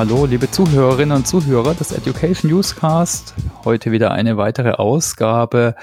[0.00, 3.34] Hallo, liebe Zuhörerinnen und Zuhörer des Education Newscast.
[3.66, 5.74] Heute wieder eine weitere Ausgabe.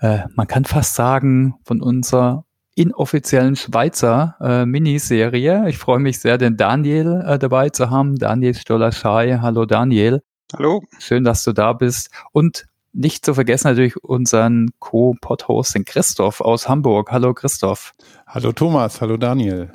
[0.00, 2.44] Äh, man kann fast sagen, von unserer
[2.74, 5.68] inoffiziellen Schweizer äh, Miniserie.
[5.68, 8.16] Ich freue mich sehr, den Daniel äh, dabei zu haben.
[8.16, 9.38] Daniel Stoller-Schei.
[9.40, 10.20] Hallo Daniel.
[10.52, 10.82] Hallo.
[10.98, 12.10] Schön, dass du da bist.
[12.32, 17.12] Und nicht zu vergessen natürlich unseren Co-Pod-Host, den Christoph aus Hamburg.
[17.12, 17.92] Hallo Christoph.
[18.26, 19.70] Hallo Thomas, hallo Daniel.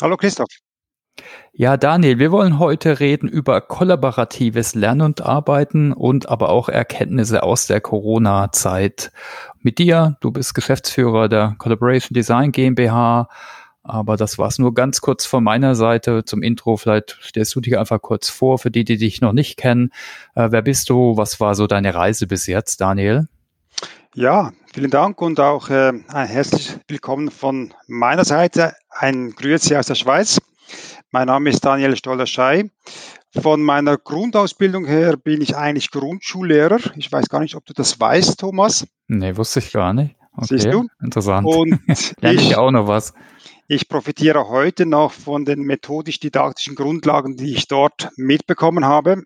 [0.00, 0.48] Hallo Christoph.
[1.52, 7.42] Ja, Daniel, wir wollen heute reden über kollaboratives Lernen und Arbeiten und aber auch Erkenntnisse
[7.42, 9.10] aus der Corona-Zeit.
[9.60, 13.28] Mit dir, du bist Geschäftsführer der Collaboration Design GmbH,
[13.82, 16.76] aber das war's nur ganz kurz von meiner Seite zum Intro.
[16.76, 19.90] Vielleicht stellst du dich einfach kurz vor für die, die dich noch nicht kennen.
[20.36, 21.16] Äh, wer bist du?
[21.16, 23.26] Was war so deine Reise bis jetzt, Daniel?
[24.14, 28.74] Ja, vielen Dank und auch äh, ein herzliches Willkommen von meiner Seite.
[28.88, 30.38] Ein Grüezi aus der Schweiz.
[31.12, 32.70] Mein Name ist Daniel Stollerschei.
[33.42, 36.78] Von meiner Grundausbildung her bin ich eigentlich Grundschullehrer.
[36.94, 38.86] Ich weiß gar nicht, ob du das weißt, Thomas.
[39.08, 40.14] Nee, wusste ich gar nicht.
[40.36, 40.86] Okay, Siehst du?
[41.02, 41.44] Interessant.
[41.48, 41.80] Und
[42.20, 43.12] Lerne ich auch noch was.
[43.66, 49.24] Ich profitiere heute noch von den methodisch-didaktischen Grundlagen, die ich dort mitbekommen habe.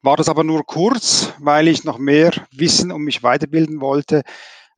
[0.00, 4.22] War das aber nur kurz, weil ich noch mehr Wissen um mich weiterbilden wollte,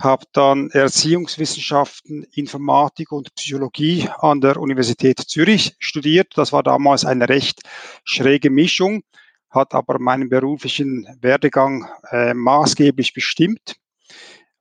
[0.01, 6.33] habe dann Erziehungswissenschaften, Informatik und Psychologie an der Universität Zürich studiert.
[6.37, 7.63] Das war damals eine recht
[8.05, 9.03] schräge Mischung,
[9.51, 13.77] hat aber meinen beruflichen Werdegang äh, maßgeblich bestimmt.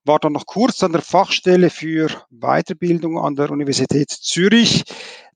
[0.05, 4.83] War dann noch kurz an der Fachstelle für Weiterbildung an der Universität Zürich.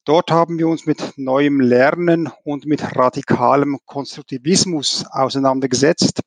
[0.06, 6.22] Dort haben wir uns mit neuem Lernen und mit radikalem Konstruktivismus auseinandergesetzt.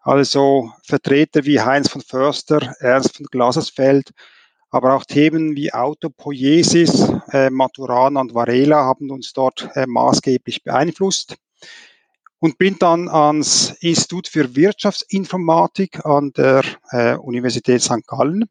[0.00, 4.10] Also Vertreter wie Heinz von Förster, Ernst von Glasersfeld,
[4.70, 11.36] aber auch Themen wie Autopoiesis, äh, Maturana und Varela haben uns dort äh, maßgeblich beeinflusst.
[12.40, 18.06] Und bin dann ans Institut für Wirtschaftsinformatik an der äh, Universität St.
[18.06, 18.44] Gallen,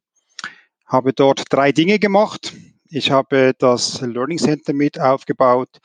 [0.85, 2.53] habe dort drei Dinge gemacht.
[2.89, 5.79] Ich habe das Learning Center mit aufgebaut.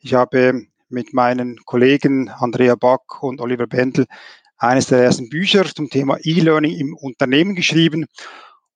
[0.00, 4.06] Ich habe mit meinen Kollegen Andrea Back und Oliver Bendel
[4.58, 8.06] eines der ersten Bücher zum Thema E-Learning im Unternehmen geschrieben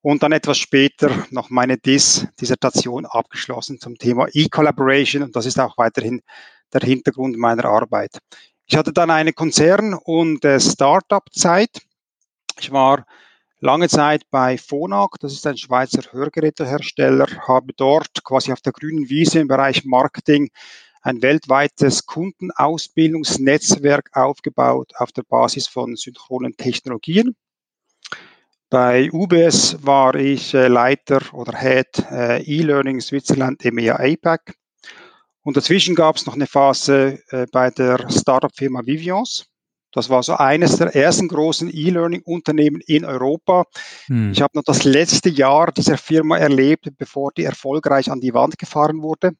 [0.01, 5.77] und dann etwas später noch meine DIS-Dissertation abgeschlossen zum Thema E-Collaboration und das ist auch
[5.77, 6.21] weiterhin
[6.73, 8.17] der Hintergrund meiner Arbeit.
[8.65, 11.81] Ich hatte dann eine Konzern- und äh, Startup-Zeit.
[12.59, 13.05] Ich war
[13.59, 19.09] lange Zeit bei Phonak, das ist ein Schweizer Hörgerätehersteller, habe dort quasi auf der grünen
[19.09, 20.49] Wiese im Bereich Marketing
[21.01, 27.35] ein weltweites Kundenausbildungsnetzwerk aufgebaut auf der Basis von synchronen Technologien.
[28.69, 34.53] Bei UBS war ich äh, Leiter oder Head äh, E-Learning Switzerland EMEA APAC.
[35.43, 39.47] Und dazwischen gab es noch eine Phase äh, bei der Startup-Firma Vivians.
[39.91, 43.65] Das war so eines der ersten großen E-Learning-Unternehmen in Europa.
[44.05, 44.31] Hm.
[44.31, 48.57] Ich habe noch das letzte Jahr dieser Firma erlebt, bevor die erfolgreich an die Wand
[48.57, 49.31] gefahren wurde.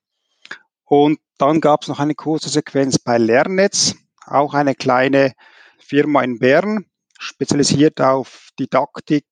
[0.92, 5.32] Und dann gab es noch eine kurze Sequenz bei Lernnetz, auch eine kleine
[5.80, 6.86] Firma in Bern,
[7.18, 9.24] spezialisiert auf Didaktik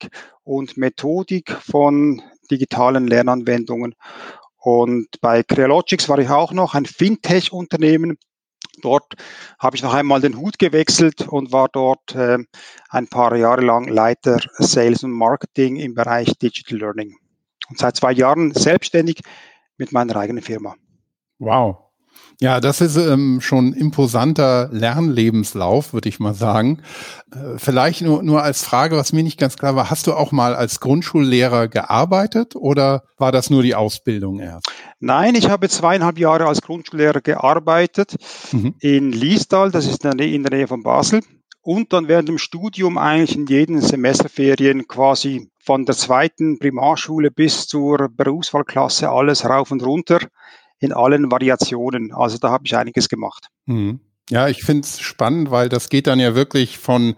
[0.46, 3.94] und Methodik von digitalen Lernanwendungen.
[4.56, 8.18] Und bei Crealogics war ich auch noch ein Fintech-Unternehmen.
[8.82, 9.16] Dort
[9.60, 12.38] habe ich noch einmal den Hut gewechselt und war dort äh,
[12.88, 17.18] ein paar Jahre lang Leiter Sales und Marketing im Bereich Digital Learning.
[17.68, 19.20] Und seit zwei Jahren selbstständig
[19.76, 20.78] mit meiner eigenen Firma.
[21.40, 21.90] Wow.
[22.42, 26.82] Ja, das ist ähm, schon imposanter Lernlebenslauf, würde ich mal sagen.
[27.34, 30.32] Äh, vielleicht nur, nur als Frage, was mir nicht ganz klar war, hast du auch
[30.32, 34.72] mal als Grundschullehrer gearbeitet oder war das nur die Ausbildung erst?
[35.02, 38.16] Nein, ich habe zweieinhalb Jahre als Grundschullehrer gearbeitet
[38.54, 38.76] mhm.
[38.80, 41.22] in Liestal, das ist in der, Nähe, in der Nähe von Basel.
[41.62, 47.68] Und dann während dem Studium eigentlich in jeden Semesterferien quasi von der zweiten Primarschule bis
[47.68, 50.20] zur Berufswahlklasse alles rauf und runter
[50.80, 52.14] in allen Variationen.
[52.14, 53.48] Also da habe ich einiges gemacht.
[53.66, 54.00] Mhm.
[54.30, 57.16] Ja, ich finde es spannend, weil das geht dann ja wirklich von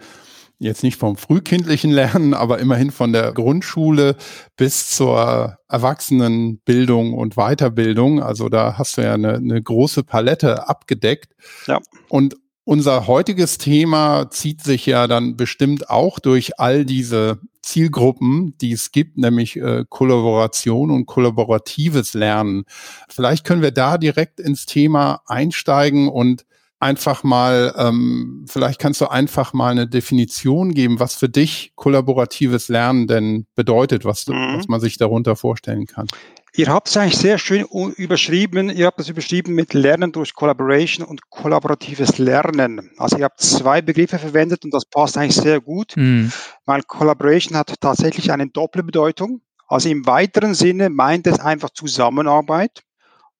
[0.62, 4.16] jetzt nicht vom frühkindlichen Lernen, aber immerhin von der Grundschule
[4.56, 8.22] bis zur Erwachsenenbildung und Weiterbildung.
[8.22, 11.34] Also da hast du ja eine, eine große Palette abgedeckt.
[11.66, 11.80] Ja.
[12.10, 12.36] Und
[12.71, 18.94] unser heutiges Thema zieht sich ja dann bestimmt auch durch all diese Zielgruppen, die es
[18.94, 22.63] gibt, nämlich äh, Kollaboration und kollaboratives Lernen.
[23.09, 26.45] Vielleicht können wir da direkt ins Thema einsteigen und
[26.81, 32.69] einfach mal, ähm, vielleicht kannst du einfach mal eine Definition geben, was für dich kollaboratives
[32.69, 34.57] Lernen denn bedeutet, was, mhm.
[34.57, 36.07] was man sich darunter vorstellen kann.
[36.54, 38.69] Ihr habt es eigentlich sehr schön überschrieben.
[38.69, 42.92] Ihr habt es überschrieben mit Lernen durch Collaboration und kollaboratives Lernen.
[42.98, 46.31] Also ihr habt zwei Begriffe verwendet und das passt eigentlich sehr gut, mhm.
[46.66, 49.42] weil Collaboration hat tatsächlich eine doppelte Bedeutung.
[49.68, 52.83] Also im weiteren Sinne meint es einfach Zusammenarbeit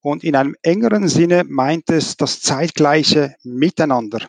[0.02, 4.28] und in einem engeren Sinne meint es das zeitgleiche Miteinander.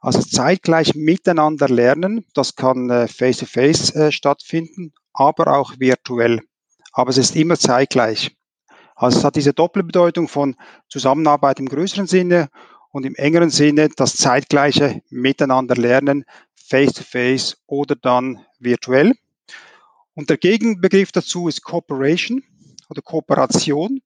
[0.00, 6.40] Also zeitgleich miteinander lernen, das kann äh, face-to-face -face, äh, stattfinden, aber auch virtuell
[6.94, 8.34] aber es ist immer zeitgleich.
[8.94, 10.56] Also es hat diese Doppelbedeutung von
[10.88, 12.48] Zusammenarbeit im größeren Sinne
[12.90, 16.24] und im engeren Sinne das zeitgleiche Miteinander lernen,
[16.54, 19.14] face-to-face -face oder dann virtuell.
[20.14, 22.44] Und der Gegenbegriff dazu ist Cooperation
[22.88, 24.00] oder Kooperation.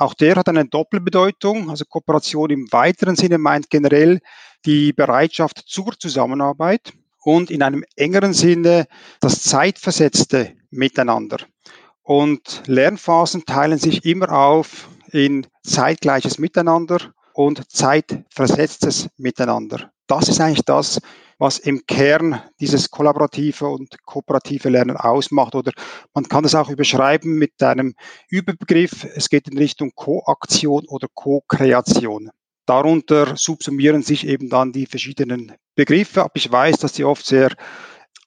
[0.00, 1.70] Auch der hat eine Doppelbedeutung.
[1.70, 4.20] Also Kooperation im weiteren Sinne meint generell
[4.64, 6.92] die Bereitschaft zur Zusammenarbeit
[7.24, 8.86] und in einem engeren Sinne
[9.20, 11.38] das zeitversetzte Miteinander.
[12.02, 19.90] Und Lernphasen teilen sich immer auf in zeitgleiches Miteinander und zeitversetztes Miteinander.
[20.06, 21.00] Das ist eigentlich das,
[21.38, 25.54] was im Kern dieses kollaborative und kooperative Lernen ausmacht.
[25.54, 25.72] Oder
[26.14, 27.94] man kann es auch überschreiben mit einem
[28.28, 29.04] Überbegriff.
[29.14, 32.30] Es geht in Richtung Koaktion oder Co-Kreation.
[32.66, 36.22] Darunter subsumieren sich eben dann die verschiedenen Begriffe.
[36.22, 37.54] Aber ich weiß, dass sie oft sehr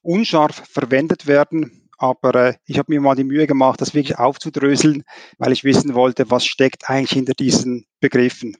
[0.02, 5.04] unscharf verwendet werden aber äh, ich habe mir mal die Mühe gemacht, das wirklich aufzudröseln,
[5.38, 8.56] weil ich wissen wollte, was steckt eigentlich hinter diesen Begriffen.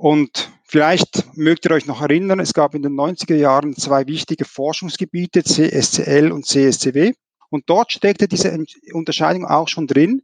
[0.00, 4.46] Und vielleicht mögt ihr euch noch erinnern, es gab in den 90er Jahren zwei wichtige
[4.46, 7.12] Forschungsgebiete, CSCL und CSCW.
[7.50, 8.64] Und dort steckte diese
[8.94, 10.22] Unterscheidung auch schon drin,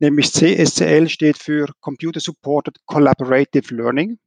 [0.00, 4.18] nämlich CSCL steht für Computer Supported Collaborative Learning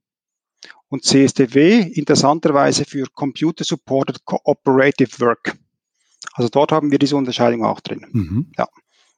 [0.87, 5.55] und CSTW interessanterweise für Computer Supported Cooperative Work.
[6.33, 8.07] Also dort haben wir diese Unterscheidung auch drin.
[8.11, 8.51] Mhm.
[8.57, 8.67] Ja.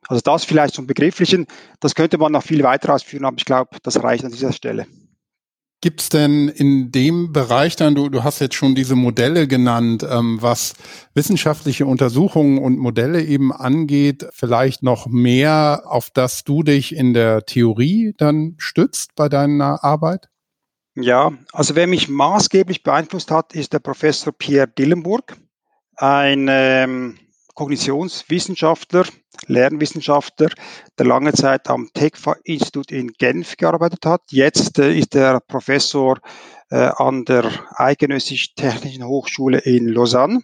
[0.09, 1.47] Also das vielleicht zum Begrifflichen.
[1.79, 4.85] Das könnte man noch viel weiter ausführen, aber ich glaube, das reicht an dieser Stelle.
[5.81, 10.05] Gibt es denn in dem Bereich dann, du, du hast jetzt schon diese Modelle genannt,
[10.07, 10.75] ähm, was
[11.15, 17.45] wissenschaftliche Untersuchungen und Modelle eben angeht, vielleicht noch mehr, auf das du dich in der
[17.45, 20.29] Theorie dann stützt bei deiner Arbeit?
[20.93, 25.37] Ja, also wer mich maßgeblich beeinflusst hat, ist der Professor Pierre Dillenburg
[25.95, 27.17] ein ähm,
[27.61, 29.05] Kognitionswissenschaftler,
[29.45, 30.49] Lernwissenschaftler,
[30.97, 34.23] der lange Zeit am TECFA-Institut in Genf gearbeitet hat.
[34.31, 36.17] Jetzt äh, ist er Professor
[36.71, 40.41] äh, an der Eidgenössisch Technischen Hochschule in Lausanne.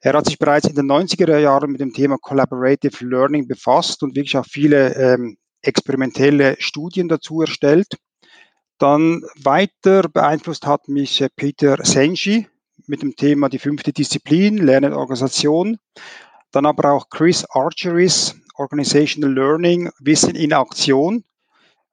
[0.00, 4.16] Er hat sich bereits in den 90er Jahren mit dem Thema Collaborative Learning befasst und
[4.16, 7.98] wirklich auch viele ähm, experimentelle Studien dazu erstellt.
[8.78, 12.48] Dann weiter beeinflusst hat mich äh, Peter Senji,
[12.86, 15.78] mit dem Thema die fünfte Disziplin, Lernen Organisation.
[16.52, 21.24] Dann aber auch Chris Archeris, Organizational Learning, Wissen in Aktion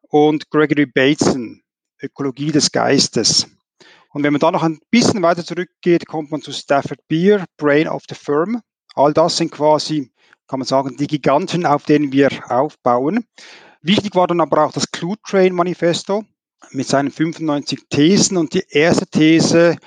[0.01, 1.61] und Gregory Bateson,
[2.01, 3.47] Ökologie des Geistes.
[4.11, 7.87] Und wenn man da noch ein bisschen weiter zurückgeht, kommt man zu Stafford Beer, Brain
[7.87, 8.61] of the Firm.
[8.95, 10.11] All das sind quasi,
[10.47, 13.25] kann man sagen, die Giganten, auf denen wir aufbauen.
[13.81, 16.25] Wichtig war dann aber auch das Clue Train Manifesto
[16.71, 19.77] mit seinen 95 Thesen und die erste These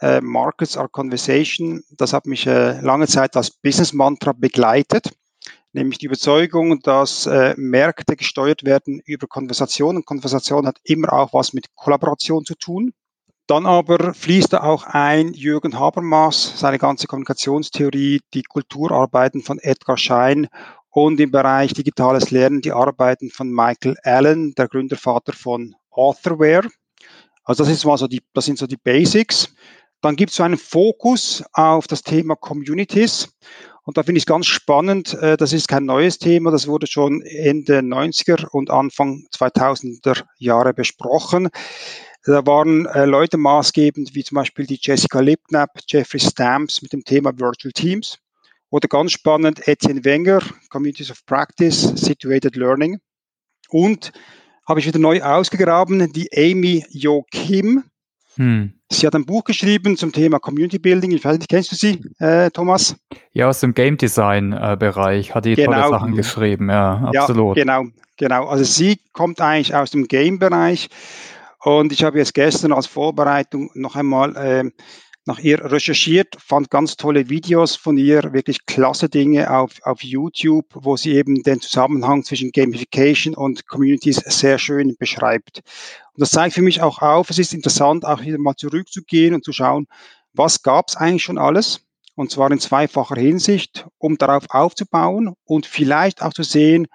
[0.00, 5.10] äh, Markets are Conversation, das hat mich äh, lange Zeit als Business-Mantra begleitet,
[5.72, 11.32] nämlich die Überzeugung, dass äh, Märkte gesteuert werden über Konversation und Konversation hat immer auch
[11.32, 12.92] was mit Kollaboration zu tun.
[13.46, 19.96] Dann aber fließt da auch ein Jürgen Habermas, seine ganze Kommunikationstheorie, die Kulturarbeiten von Edgar
[19.96, 20.48] Schein
[20.90, 26.68] und im Bereich digitales Lernen die Arbeiten von Michael Allen, der Gründervater von Authorware.
[27.44, 29.54] Also das ist mal so die, das sind so die Basics.
[30.00, 33.28] Dann gibt es so einen Fokus auf das Thema Communities.
[33.82, 36.86] Und da finde ich es ganz spannend, äh, das ist kein neues Thema, das wurde
[36.86, 41.48] schon Ende 90er und Anfang 2000er Jahre besprochen.
[42.24, 47.02] Da waren äh, Leute maßgebend, wie zum Beispiel die Jessica Lipknapp, Jeffrey Stamps mit dem
[47.02, 48.18] Thema Virtual Teams.
[48.70, 52.98] Oder ganz spannend Etienne Wenger, Communities of Practice, Situated Learning.
[53.70, 54.12] Und
[54.66, 57.84] habe ich wieder neu ausgegraben, die Amy Jo Kim,
[58.38, 58.72] hm.
[58.90, 61.10] Sie hat ein Buch geschrieben zum Thema Community Building.
[61.10, 62.96] Ich weiß nicht, kennst du sie, äh, Thomas?
[63.32, 65.72] Ja, aus dem Game Design äh, Bereich hat die genau.
[65.72, 66.70] tolle Sachen geschrieben.
[66.70, 67.56] Ja, absolut.
[67.56, 67.84] Ja, genau,
[68.16, 68.46] genau.
[68.46, 70.88] Also sie kommt eigentlich aus dem Game Bereich
[71.64, 74.70] und ich habe jetzt gestern als Vorbereitung noch einmal äh,
[75.28, 80.64] nach ihr recherchiert, fand ganz tolle Videos von ihr, wirklich klasse Dinge auf, auf YouTube,
[80.72, 85.60] wo sie eben den Zusammenhang zwischen Gamification und Communities sehr schön beschreibt.
[86.14, 89.44] Und das zeigt für mich auch auf, es ist interessant, auch wieder mal zurückzugehen und
[89.44, 89.86] zu schauen,
[90.32, 91.82] was gab es eigentlich schon alles?
[92.14, 96.86] Und zwar in zweifacher Hinsicht, um darauf aufzubauen und vielleicht auch zu sehen,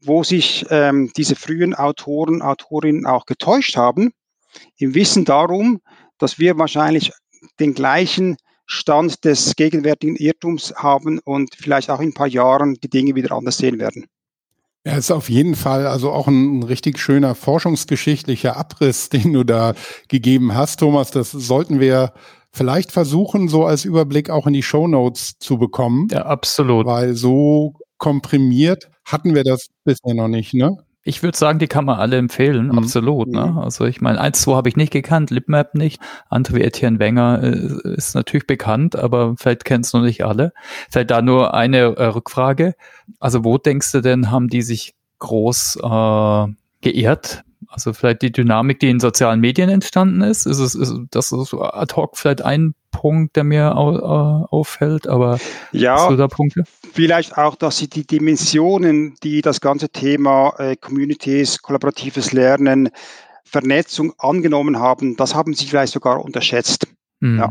[0.00, 4.12] wo sich ähm, diese frühen Autoren, Autorinnen auch getäuscht haben,
[4.78, 5.80] im Wissen darum,
[6.18, 7.12] dass wir wahrscheinlich
[7.60, 12.88] den gleichen Stand des gegenwärtigen Irrtums haben und vielleicht auch in ein paar Jahren die
[12.88, 14.06] Dinge wieder anders sehen werden.
[14.84, 19.74] Ja, ist auf jeden Fall also auch ein richtig schöner forschungsgeschichtlicher Abriss, den du da
[20.08, 21.10] gegeben hast, Thomas.
[21.10, 22.12] Das sollten wir
[22.52, 26.08] vielleicht versuchen, so als Überblick auch in die Show Notes zu bekommen.
[26.10, 26.86] Ja, absolut.
[26.86, 30.76] Weil so komprimiert hatten wir das bisher noch nicht, ne?
[31.04, 32.78] Ich würde sagen, die kann man alle empfehlen, mhm.
[32.78, 33.28] absolut.
[33.28, 33.46] Ne?
[33.46, 33.58] Mhm.
[33.58, 36.00] Also ich meine, eins, zwei habe ich nicht gekannt, Lipmap nicht.
[36.30, 40.52] Wie Etienne Wenger äh, ist natürlich bekannt, aber vielleicht kennen es noch nicht alle.
[40.90, 42.74] Vielleicht da nur eine äh, Rückfrage.
[43.18, 46.46] Also wo denkst du denn, haben die sich groß äh,
[46.82, 47.42] geehrt?
[47.68, 50.46] Also vielleicht die Dynamik, die in sozialen Medien entstanden ist.
[50.46, 55.40] Ist es, ist das ist ad hoc vielleicht ein Punkt, der mir äh, auffällt, aber
[55.72, 56.62] ja, hast du da Punkte?
[56.92, 62.90] Vielleicht auch, dass sie die Dimensionen, die das ganze Thema äh, Communities, kollaboratives Lernen,
[63.44, 66.86] Vernetzung angenommen haben, das haben sie vielleicht sogar unterschätzt.
[67.20, 67.38] Mhm.
[67.38, 67.48] Ja.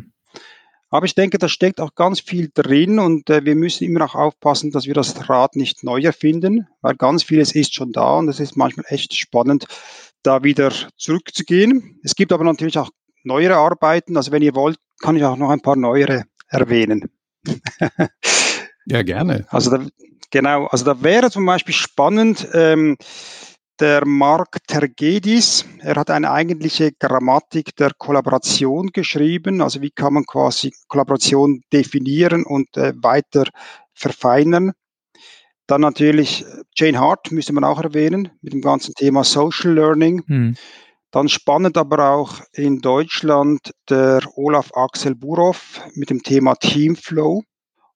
[0.90, 4.16] Aber ich denke, da steckt auch ganz viel drin und äh, wir müssen immer auch
[4.16, 8.28] aufpassen, dass wir das Rad nicht neu erfinden, weil ganz vieles ist schon da und
[8.28, 9.68] es ist manchmal echt spannend,
[10.22, 12.00] da wieder zurückzugehen.
[12.04, 12.90] Es gibt aber natürlich auch
[13.24, 14.18] neuere Arbeiten.
[14.18, 17.10] Also wenn ihr wollt, kann ich auch noch ein paar neuere erwähnen.
[18.86, 19.46] ja, gerne.
[19.50, 19.86] Also da,
[20.30, 22.98] genau, also da wäre zum Beispiel spannend, ähm,
[23.80, 29.60] der Mark Tergedis, er hat eine eigentliche Grammatik der Kollaboration geschrieben.
[29.60, 33.46] Also wie kann man quasi Kollaboration definieren und äh, weiter
[33.94, 34.74] verfeinern.
[35.66, 40.24] Dann natürlich äh, Jane Hart müsste man auch erwähnen mit dem ganzen Thema Social Learning.
[40.28, 40.56] Hm.
[41.12, 47.44] Dann spannend aber auch in Deutschland der Olaf Axel Burow mit dem Thema Teamflow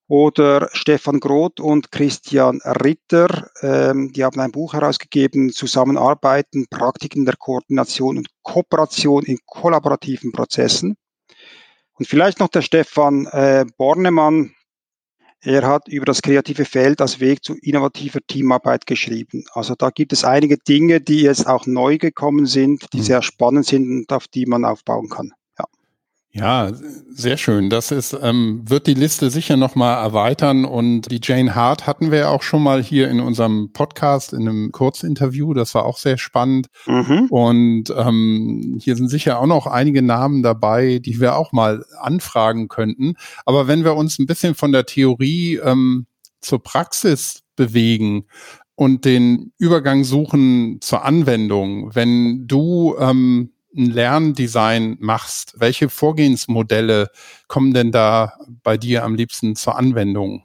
[0.07, 7.37] oder Stefan Groth und Christian Ritter, ähm, die haben ein Buch herausgegeben, Zusammenarbeiten, Praktiken der
[7.37, 10.97] Koordination und Kooperation in kollaborativen Prozessen.
[11.93, 14.54] Und vielleicht noch der Stefan äh, Bornemann,
[15.45, 19.45] er hat über das kreative Feld als Weg zu innovativer Teamarbeit geschrieben.
[19.53, 23.03] Also da gibt es einige Dinge, die jetzt auch neu gekommen sind, die mhm.
[23.03, 25.33] sehr spannend sind und auf die man aufbauen kann.
[26.37, 26.69] Ja,
[27.11, 27.69] sehr schön.
[27.69, 30.65] Das ist, ähm, wird die Liste sicher nochmal erweitern.
[30.65, 34.41] Und die Jane Hart hatten wir ja auch schon mal hier in unserem Podcast in
[34.41, 35.53] einem Kurzinterview.
[35.53, 36.67] Das war auch sehr spannend.
[36.87, 37.27] Mhm.
[37.29, 42.67] Und ähm, hier sind sicher auch noch einige Namen dabei, die wir auch mal anfragen
[42.67, 43.13] könnten.
[43.45, 46.05] Aber wenn wir uns ein bisschen von der Theorie ähm,
[46.41, 48.25] zur Praxis bewegen,
[48.77, 51.95] und den Übergang suchen zur Anwendung.
[51.95, 57.09] Wenn du ähm, ein Lerndesign machst, welche Vorgehensmodelle
[57.47, 60.43] kommen denn da bei dir am liebsten zur Anwendung?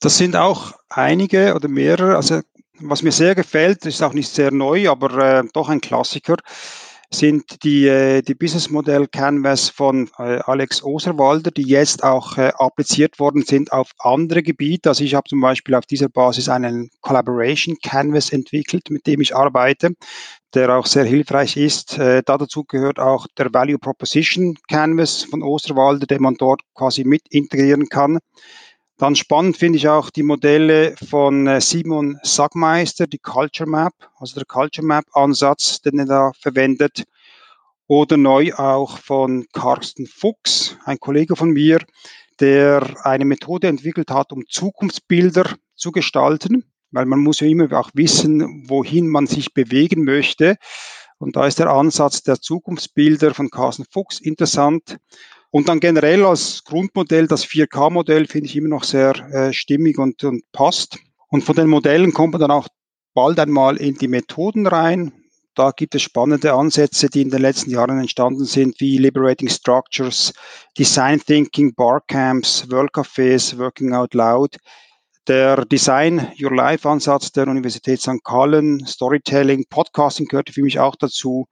[0.00, 2.16] Das sind auch einige oder mehrere.
[2.16, 2.40] Also
[2.78, 6.36] was mir sehr gefällt, ist auch nicht sehr neu, aber äh, doch ein Klassiker,
[7.10, 12.52] sind die, äh, die Business Modell Canvas von äh, Alex Oserwalder, die jetzt auch äh,
[12.56, 14.88] appliziert worden sind auf andere Gebiete.
[14.88, 19.34] Also ich habe zum Beispiel auf dieser Basis einen Collaboration Canvas entwickelt, mit dem ich
[19.34, 19.92] arbeite
[20.54, 21.98] der auch sehr hilfreich ist.
[21.98, 27.22] Äh, dazu gehört auch der Value Proposition Canvas von Osterwalder, den man dort quasi mit
[27.28, 28.18] integrieren kann.
[28.98, 34.34] Dann spannend finde ich auch die Modelle von äh, Simon Sagmeister, die Culture Map, also
[34.36, 37.04] der Culture Map Ansatz, den er da verwendet.
[37.88, 41.78] Oder neu auch von Carsten Fuchs, ein Kollege von mir,
[42.40, 46.64] der eine Methode entwickelt hat, um Zukunftsbilder zu gestalten
[46.96, 50.56] weil man muss ja immer auch wissen, wohin man sich bewegen möchte.
[51.18, 54.98] Und da ist der Ansatz der Zukunftsbilder von Carsten Fuchs interessant.
[55.50, 60.22] Und dann generell als Grundmodell das 4K-Modell finde ich immer noch sehr äh, stimmig und,
[60.24, 60.98] und passt.
[61.28, 62.68] Und von den Modellen kommt man dann auch
[63.14, 65.12] bald einmal in die Methoden rein.
[65.54, 70.34] Da gibt es spannende Ansätze, die in den letzten Jahren entstanden sind, wie Liberating Structures,
[70.76, 74.58] Design Thinking, Barcamps, World Cafés, Working Out Loud,
[75.28, 78.22] der Design Your Life Ansatz der Universität St.
[78.22, 81.48] Gallen, Storytelling, Podcasting gehörte für mich auch dazu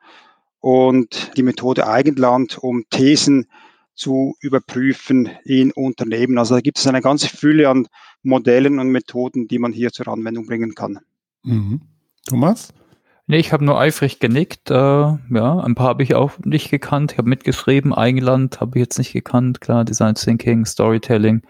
[0.60, 3.48] und die Methode Eigenland, um Thesen
[3.94, 6.38] zu überprüfen in Unternehmen.
[6.38, 7.86] Also da gibt es eine ganze Fülle an
[8.22, 10.98] Modellen und Methoden, die man hier zur Anwendung bringen kann.
[11.42, 11.82] Mhm.
[12.26, 12.72] Thomas?
[13.26, 14.70] Nee, ich habe nur eifrig genickt.
[14.70, 15.18] Äh, ja,
[15.60, 17.12] ein paar habe ich auch nicht gekannt.
[17.12, 19.60] Ich habe mitgeschrieben, Eigenland habe ich jetzt nicht gekannt.
[19.60, 21.42] Klar, Design Thinking, Storytelling.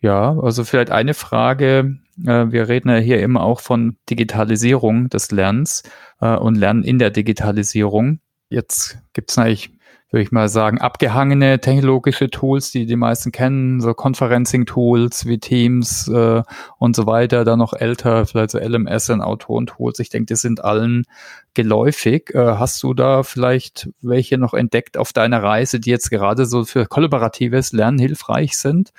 [0.00, 1.98] Ja, also vielleicht eine Frage.
[2.24, 5.82] Äh, wir reden ja hier immer auch von Digitalisierung des Lernens
[6.20, 8.20] äh, und Lernen in der Digitalisierung.
[8.48, 9.72] Jetzt gibt es eigentlich
[10.10, 16.08] würde ich mal sagen, abgehangene technologische Tools, die die meisten kennen, so Conferencing-Tools wie Teams
[16.08, 16.42] äh,
[16.78, 20.00] und so weiter, dann noch älter, vielleicht so LMS und Autoren-Tools.
[20.00, 21.04] Ich denke, die sind allen
[21.54, 22.34] geläufig.
[22.34, 26.64] Äh, hast du da vielleicht welche noch entdeckt auf deiner Reise, die jetzt gerade so
[26.64, 28.90] für kollaboratives Lernen hilfreich sind?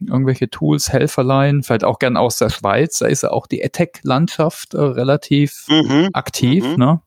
[0.00, 4.74] Irgendwelche Tools, Helferlein, vielleicht auch gern aus der Schweiz, da ist ja auch die EdTech-Landschaft
[4.74, 6.10] äh, relativ mhm.
[6.12, 6.76] aktiv, mhm.
[6.76, 7.00] ne?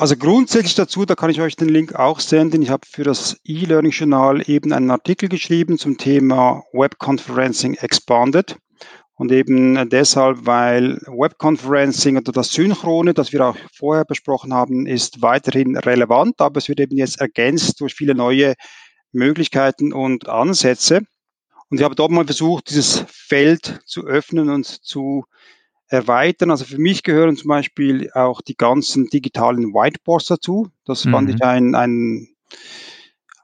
[0.00, 2.62] Also grundsätzlich dazu, da kann ich euch den Link auch senden.
[2.62, 8.56] Ich habe für das E-Learning-Journal eben einen Artikel geschrieben zum Thema Web Conferencing Expanded.
[9.16, 14.86] Und eben deshalb, weil Web Conferencing oder das Synchrone, das wir auch vorher besprochen haben,
[14.86, 18.54] ist weiterhin relevant, aber es wird eben jetzt ergänzt durch viele neue
[19.12, 21.02] Möglichkeiten und Ansätze.
[21.68, 25.26] Und ich habe dort mal versucht, dieses Feld zu öffnen und zu
[25.90, 26.50] erweitern.
[26.50, 30.68] Also für mich gehören zum Beispiel auch die ganzen digitalen Whiteboards dazu.
[30.86, 31.10] Das mhm.
[31.10, 32.28] fand ich ein, ein,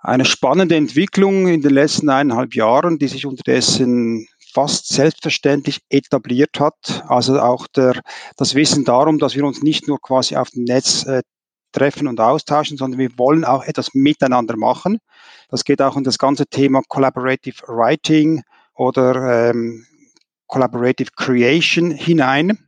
[0.01, 7.05] eine spannende Entwicklung in den letzten eineinhalb Jahren, die sich unterdessen fast selbstverständlich etabliert hat.
[7.09, 8.01] Also auch der,
[8.37, 11.23] das Wissen darum, dass wir uns nicht nur quasi auf dem Netz äh,
[11.73, 14.99] treffen und austauschen, sondern wir wollen auch etwas miteinander machen.
[15.51, 18.43] Das geht auch um das ganze Thema Collaborative Writing
[18.75, 19.85] oder ähm,
[20.47, 22.59] Collaborative Creation hinein.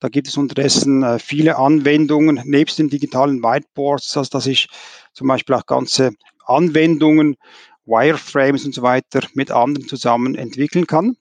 [0.00, 4.68] Da gibt es unterdessen äh, viele Anwendungen, nebst den digitalen Whiteboards, also dass ich
[5.12, 6.12] zum Beispiel auch ganze
[6.46, 7.36] Anwendungen,
[7.84, 11.16] Wireframes und so weiter mit anderen zusammen entwickeln kann.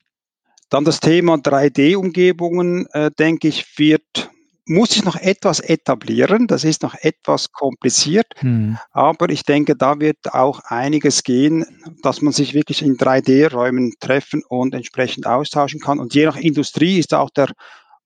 [0.70, 4.30] Dann das Thema 3D-Umgebungen, äh, denke ich, wird
[4.68, 6.48] muss sich noch etwas etablieren.
[6.48, 8.28] Das ist noch etwas kompliziert.
[8.38, 8.78] Hm.
[8.92, 11.66] Aber ich denke, da wird auch einiges gehen,
[12.04, 16.00] dass man sich wirklich in 3D-Räumen treffen und entsprechend austauschen kann.
[16.00, 17.48] Und je nach Industrie ist auch der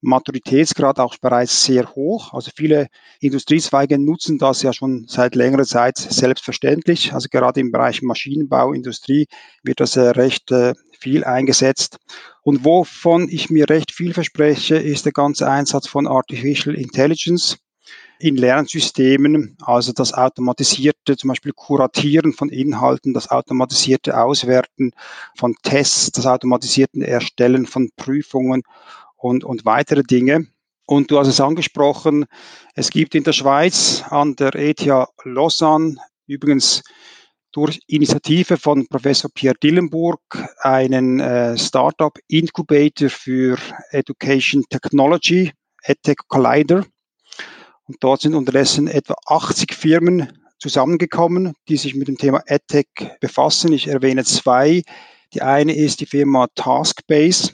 [0.02, 2.34] Maturitätsgrad auch bereits sehr hoch.
[2.34, 2.88] Also viele
[3.20, 7.14] Industriezweige nutzen das ja schon seit längerer Zeit selbstverständlich.
[7.14, 9.28] Also gerade im Bereich Maschinenbau, Industrie
[9.64, 11.98] wird das recht äh, viel eingesetzt.
[12.44, 17.58] Und wovon ich mir recht viel verspreche, ist der ganze Einsatz von Artificial Intelligence
[18.20, 24.92] in Lernsystemen, also das automatisierte, zum Beispiel Kuratieren von Inhalten, das automatisierte Auswerten
[25.36, 28.62] von Tests, das automatisierte Erstellen von Prüfungen
[29.18, 30.48] und, und weitere Dinge.
[30.86, 32.26] Und du hast es angesprochen,
[32.76, 34.86] es gibt in der Schweiz an der ETH
[35.24, 35.96] Lausanne
[36.28, 36.84] übrigens
[37.52, 40.20] durch Initiative von Professor Pierre Dillenburg
[40.60, 43.58] einen äh, Startup Incubator für
[43.90, 45.52] Education Technology,
[45.84, 46.86] EdTech Collider.
[47.84, 52.88] Und dort sind unterdessen etwa 80 Firmen zusammengekommen, die sich mit dem Thema EdTech
[53.20, 53.74] befassen.
[53.74, 54.84] Ich erwähne zwei.
[55.34, 57.54] Die eine ist die Firma Taskbase.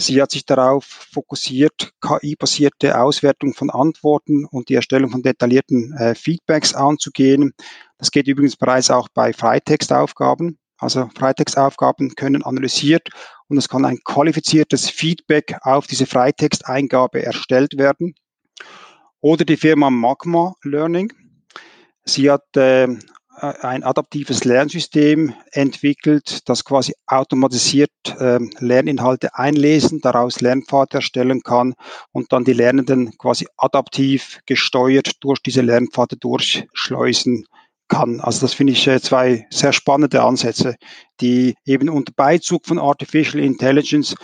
[0.00, 6.14] Sie hat sich darauf fokussiert, KI-basierte Auswertung von Antworten und die Erstellung von detaillierten äh,
[6.14, 7.52] Feedbacks anzugehen.
[7.98, 10.58] Das geht übrigens bereits auch bei Freitextaufgaben.
[10.78, 13.08] Also Freitextaufgaben können analysiert
[13.48, 18.14] und es kann ein qualifiziertes Feedback auf diese Freitexteingabe erstellt werden.
[19.20, 21.12] Oder die Firma Magma Learning.
[22.04, 22.86] Sie hat äh,
[23.40, 31.74] äh, ein adaptives Lernsystem entwickelt, das quasi automatisiert äh, Lerninhalte einlesen, daraus Lernpfade erstellen kann
[32.12, 37.46] und dann die Lernenden quasi adaptiv gesteuert durch diese Lernpfade durchschleusen
[37.88, 38.20] kann.
[38.20, 40.76] Also das finde ich äh, zwei sehr spannende Ansätze,
[41.20, 44.14] die eben unter Beizug von Artificial Intelligence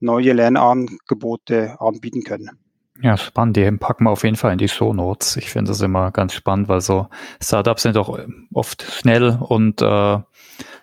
[0.00, 2.50] neue Lernangebote anbieten können.
[3.02, 3.56] Ja, spannend.
[3.56, 5.36] Die packen wir auf jeden Fall in die Show Notes.
[5.36, 7.08] Ich finde das immer ganz spannend, weil so
[7.42, 8.18] Startups sind auch
[8.52, 10.18] oft schnell und äh,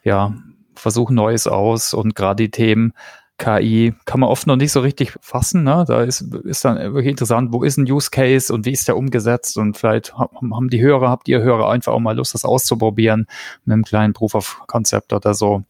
[0.03, 0.33] ja,
[0.75, 2.93] versuchen Neues aus und gerade die Themen
[3.41, 5.63] KI kann man oft noch nicht so richtig fassen.
[5.63, 5.83] Ne?
[5.87, 8.95] Da ist, ist dann wirklich interessant, wo ist ein Use Case und wie ist der
[8.95, 13.25] umgesetzt und vielleicht haben die Hörer, habt ihr Hörer einfach auch mal Lust, das auszuprobieren
[13.65, 15.63] mit einem kleinen Proof of Concept oder so.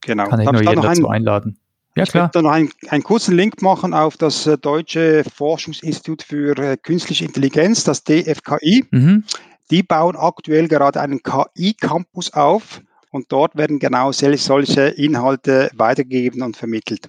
[0.00, 0.26] Genau.
[0.28, 1.58] Kann ich Darf nur jeden dazu einladen.
[1.96, 2.30] Ja, klar.
[2.30, 6.76] Ich werde noch einen, einen, kurzen Link machen auf das äh, Deutsche Forschungsinstitut für äh,
[6.78, 8.86] Künstliche Intelligenz, das DFKI.
[8.90, 9.24] Mhm.
[9.70, 12.80] Die bauen aktuell gerade einen KI-Campus auf
[13.12, 17.08] und dort werden genau solche Inhalte weitergegeben und vermittelt.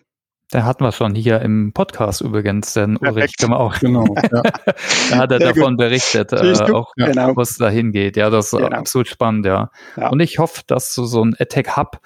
[0.51, 3.79] Da hatten wir schon hier im Podcast übrigens, denn Ulrich kann man auch.
[3.79, 4.43] Genau, ja.
[5.09, 5.77] da hat er Sehr davon gut.
[5.77, 7.35] berichtet, äh, auch genau.
[7.35, 8.17] was dahin geht.
[8.17, 8.67] Ja, das ist genau.
[8.67, 9.71] absolut spannend, ja.
[9.97, 10.09] ja.
[10.09, 12.01] Und ich hoffe, dass so, so ein Attack Hub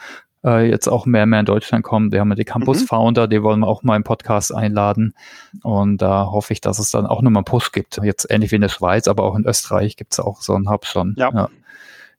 [0.45, 2.13] äh, jetzt auch mehr und mehr in Deutschland kommen.
[2.13, 2.87] Wir haben ja die Campus mhm.
[2.87, 5.13] Founder, die wollen wir auch mal im Podcast einladen.
[5.63, 7.99] Und da hoffe ich, dass es dann auch nochmal einen Push gibt.
[8.01, 10.69] Jetzt ähnlich wie in der Schweiz, aber auch in Österreich gibt es auch so einen
[10.69, 11.15] Hub schon.
[11.17, 11.49] Ja.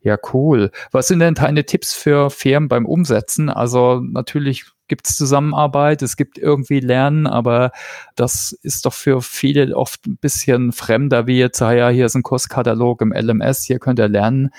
[0.01, 0.17] Ja.
[0.33, 0.71] Cool.
[0.91, 3.49] Was sind denn deine Tipps für Firmen beim Umsetzen?
[3.51, 7.73] Also natürlich gibt es Zusammenarbeit, es gibt irgendwie Lernen, aber
[8.17, 12.15] das ist doch für viele oft ein bisschen fremder, wie jetzt, ah ja, hier ist
[12.15, 14.51] ein Kurskatalog im LMS, hier könnt ihr lernen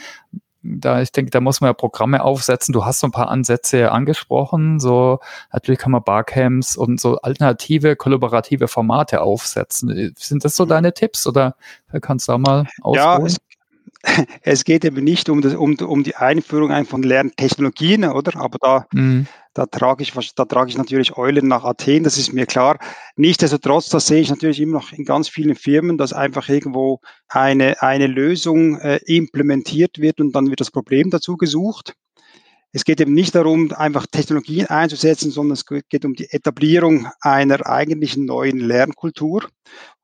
[0.61, 2.73] da, ich denke, da muss man ja Programme aufsetzen.
[2.73, 4.79] Du hast so ein paar Ansätze angesprochen.
[4.79, 5.19] So,
[5.53, 10.13] natürlich kann man Barcamps und so alternative, kollaborative Formate aufsetzen.
[10.17, 10.69] Sind das so mhm.
[10.69, 11.55] deine Tipps oder
[12.01, 13.27] kannst du da mal ausholen?
[13.27, 13.35] Ja,
[14.43, 18.39] es, geht eben nicht um, das, um, um die Einführung von Lerntechnologien, oder?
[18.39, 19.27] Aber da, mhm.
[19.53, 22.79] da, trage ich, da trage ich natürlich Eulen nach Athen, das ist mir klar.
[23.17, 27.81] Nichtsdestotrotz, das sehe ich natürlich immer noch in ganz vielen Firmen, dass einfach irgendwo eine,
[27.81, 31.93] eine Lösung äh, implementiert wird und dann wird das Problem dazu gesucht.
[32.71, 37.65] Es geht eben nicht darum, einfach Technologien einzusetzen, sondern es geht um die Etablierung einer
[37.65, 39.49] eigentlichen neuen Lernkultur.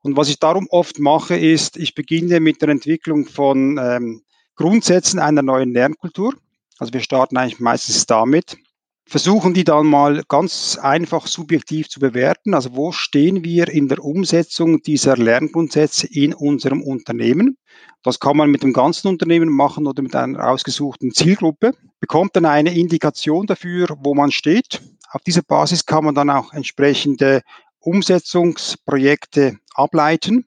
[0.02, 4.22] Und was ich darum oft mache, ist, ich beginne mit der Entwicklung von ähm,
[4.56, 6.34] Grundsätzen einer neuen Lernkultur.
[6.78, 8.56] Also wir starten eigentlich meistens damit,
[9.06, 12.54] versuchen die dann mal ganz einfach subjektiv zu bewerten.
[12.54, 17.56] Also wo stehen wir in der Umsetzung dieser Lerngrundsätze in unserem Unternehmen?
[18.02, 22.44] Das kann man mit dem ganzen Unternehmen machen oder mit einer ausgesuchten Zielgruppe, bekommt dann
[22.44, 24.82] eine Indikation dafür, wo man steht.
[25.10, 27.42] Auf dieser Basis kann man dann auch entsprechende
[27.78, 30.46] Umsetzungsprojekte ableiten,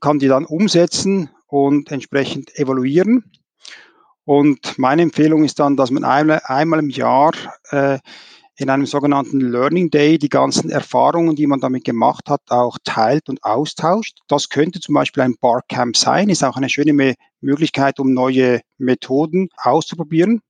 [0.00, 3.24] kann die dann umsetzen und entsprechend evaluieren.
[4.28, 7.32] Und meine Empfehlung ist dann, dass man einmal, einmal im Jahr
[7.70, 7.98] äh,
[8.56, 13.30] in einem sogenannten Learning Day die ganzen Erfahrungen, die man damit gemacht hat, auch teilt
[13.30, 14.18] und austauscht.
[14.28, 19.48] Das könnte zum Beispiel ein Barcamp sein, ist auch eine schöne Möglichkeit, um neue Methoden
[19.56, 20.42] auszuprobieren.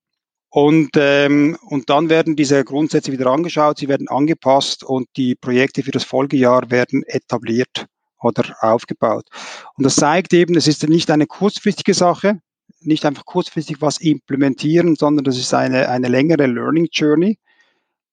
[0.51, 5.85] Und, ähm, und dann werden diese Grundsätze wieder angeschaut, sie werden angepasst und die Projekte
[5.85, 7.87] für das Folgejahr werden etabliert
[8.21, 9.29] oder aufgebaut.
[9.77, 12.41] Und das zeigt eben, es ist nicht eine kurzfristige Sache,
[12.81, 17.39] nicht einfach kurzfristig was implementieren, sondern das ist eine, eine längere Learning Journey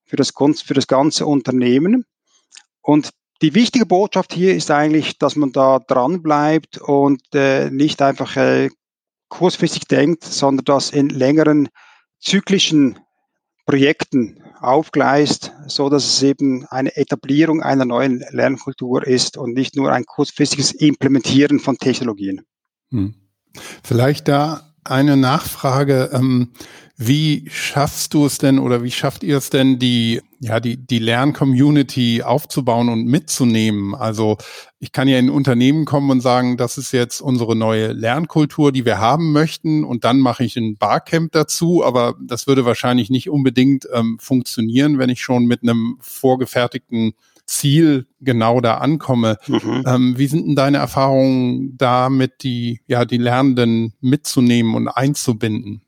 [0.05, 2.05] für das, für das ganze Unternehmen.
[2.81, 3.09] Und
[3.41, 8.37] die wichtige Botschaft hier ist eigentlich, dass man da dran bleibt und äh, nicht einfach
[8.37, 8.69] äh,
[9.29, 11.69] kurzfristig denkt, sondern das in längeren
[12.19, 12.99] zyklischen
[13.65, 19.91] Projekten aufgleist, so dass es eben eine Etablierung einer neuen Lernkultur ist und nicht nur
[19.91, 22.45] ein kurzfristiges Implementieren von Technologien.
[22.91, 23.15] Hm.
[23.83, 26.09] Vielleicht da eine Nachfrage.
[26.13, 26.51] Ähm,
[26.97, 30.99] wie schaffst du es denn oder wie schafft ihr es denn, die, ja, die, die
[30.99, 33.93] Lern-Community aufzubauen und mitzunehmen?
[33.93, 34.37] Also
[34.79, 38.85] ich kann ja in Unternehmen kommen und sagen, das ist jetzt unsere neue Lernkultur, die
[38.85, 43.29] wir haben möchten und dann mache ich ein Barcamp dazu, aber das würde wahrscheinlich nicht
[43.29, 47.13] unbedingt ähm, funktionieren, wenn ich schon mit einem vorgefertigten
[47.45, 49.37] Ziel genau da ankomme.
[49.47, 49.83] Mhm.
[49.85, 55.81] Ähm, wie sind denn deine Erfahrungen damit, die, ja, die Lernenden mitzunehmen und einzubinden?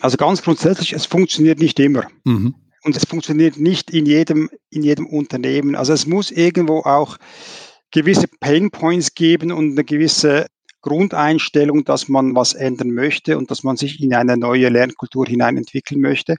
[0.00, 2.04] Also ganz grundsätzlich, es funktioniert nicht immer.
[2.24, 2.54] Mhm.
[2.82, 5.74] Und es funktioniert nicht in jedem, in jedem Unternehmen.
[5.74, 7.16] Also es muss irgendwo auch
[7.90, 10.46] gewisse Pain Points geben und eine gewisse
[10.82, 15.56] Grundeinstellung, dass man was ändern möchte und dass man sich in eine neue Lernkultur hinein
[15.56, 16.36] entwickeln möchte.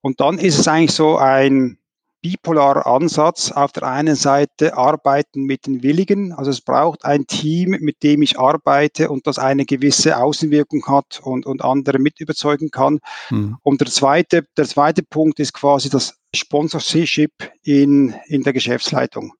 [0.00, 1.78] Und dann ist es eigentlich so ein,
[2.24, 3.52] bipolarer Ansatz.
[3.52, 8.22] Auf der einen Seite arbeiten mit den Willigen, also es braucht ein Team, mit dem
[8.22, 13.00] ich arbeite und das eine gewisse Außenwirkung hat und, und andere mit überzeugen kann.
[13.28, 13.58] Mhm.
[13.62, 17.32] Und der zweite, der zweite Punkt ist quasi das Sponsorship
[17.62, 19.34] in, in der Geschäftsleitung.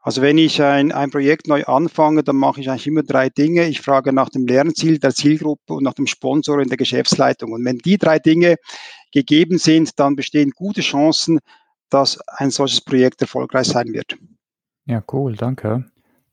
[0.00, 3.68] Also wenn ich ein, ein Projekt neu anfange, dann mache ich eigentlich immer drei Dinge.
[3.68, 7.52] Ich frage nach dem Lernziel der Zielgruppe und nach dem Sponsor in der Geschäftsleitung.
[7.52, 8.56] Und wenn die drei Dinge
[9.12, 11.38] gegeben sind, dann bestehen gute Chancen,
[11.92, 14.16] dass ein solches Projekt erfolgreich sein wird.
[14.86, 15.84] Ja, cool, danke.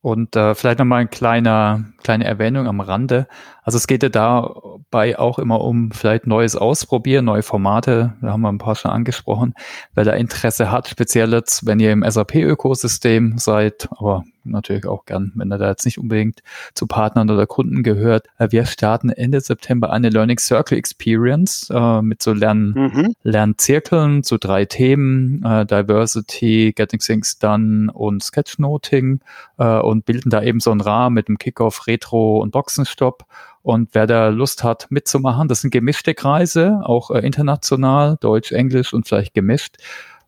[0.01, 3.27] Und äh, vielleicht nochmal eine kleine, kleine Erwähnung am Rande.
[3.63, 8.41] Also es geht ja dabei auch immer um vielleicht Neues ausprobieren, neue Formate, da haben
[8.41, 9.53] wir ein paar schon angesprochen.
[9.93, 15.31] Wer da Interesse hat, speziell jetzt, wenn ihr im SAP-Ökosystem seid, aber natürlich auch gern,
[15.35, 16.41] wenn er da jetzt nicht unbedingt
[16.73, 18.27] zu Partnern oder Kunden gehört.
[18.37, 23.15] Äh, wir starten Ende September eine Learning Circle Experience äh, mit so Lern mhm.
[23.23, 29.21] Lernzirkeln zu drei Themen, äh, Diversity, Getting Things Done und Sketchnoting
[29.57, 33.25] äh, und bilden da eben so einen Rahmen mit dem Kickoff, Retro und Boxenstopp.
[33.61, 38.93] Und wer da Lust hat mitzumachen, das sind gemischte Kreise, auch äh, international, Deutsch, Englisch
[38.93, 39.77] und vielleicht gemischt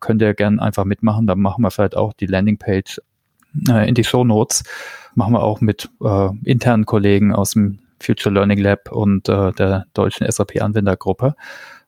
[0.02, 1.28] könnt ihr gerne einfach mitmachen.
[1.28, 3.00] Dann machen wir vielleicht auch die Landingpage
[3.69, 4.63] äh, in die Show Notes.
[5.15, 9.85] Machen wir auch mit äh, internen Kollegen aus dem Future Learning Lab und äh, der
[9.93, 11.35] deutschen SAP-Anwendergruppe.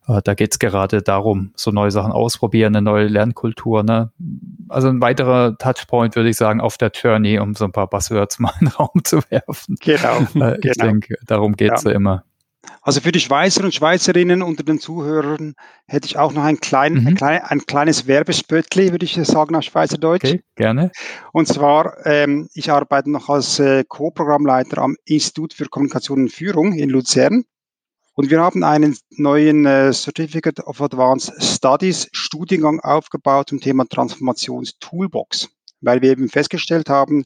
[0.08, 3.84] Äh, da geht es gerade darum, so neue Sachen ausprobieren, eine neue Lernkultur.
[3.84, 4.12] Ne?
[4.69, 8.39] Also ein weiterer Touchpoint, würde ich sagen, auf der Journey, um so ein paar Buzzwords
[8.39, 9.78] mal in den Raum zu werfen.
[9.80, 10.19] Genau.
[10.36, 10.86] Äh, ich genau.
[10.86, 11.91] denke, darum geht es ja.
[11.91, 12.23] ja immer.
[12.82, 15.54] Also für die Schweizer und Schweizerinnen unter den Zuhörern
[15.88, 17.08] hätte ich auch noch ein, klein, mhm.
[17.08, 20.26] ein, klein, ein kleines Werbespöttli, würde ich sagen, auf Schweizerdeutsch.
[20.26, 20.91] Okay, gerne.
[21.32, 26.73] Und zwar, ähm, ich arbeite noch als äh, Co-Programmleiter am Institut für Kommunikation und Führung
[26.73, 27.43] in Luzern.
[28.15, 35.49] Und wir haben einen neuen äh, Certificate of Advanced Studies Studiengang aufgebaut zum Thema Transformations-Toolbox,
[35.82, 37.23] weil wir eben festgestellt haben,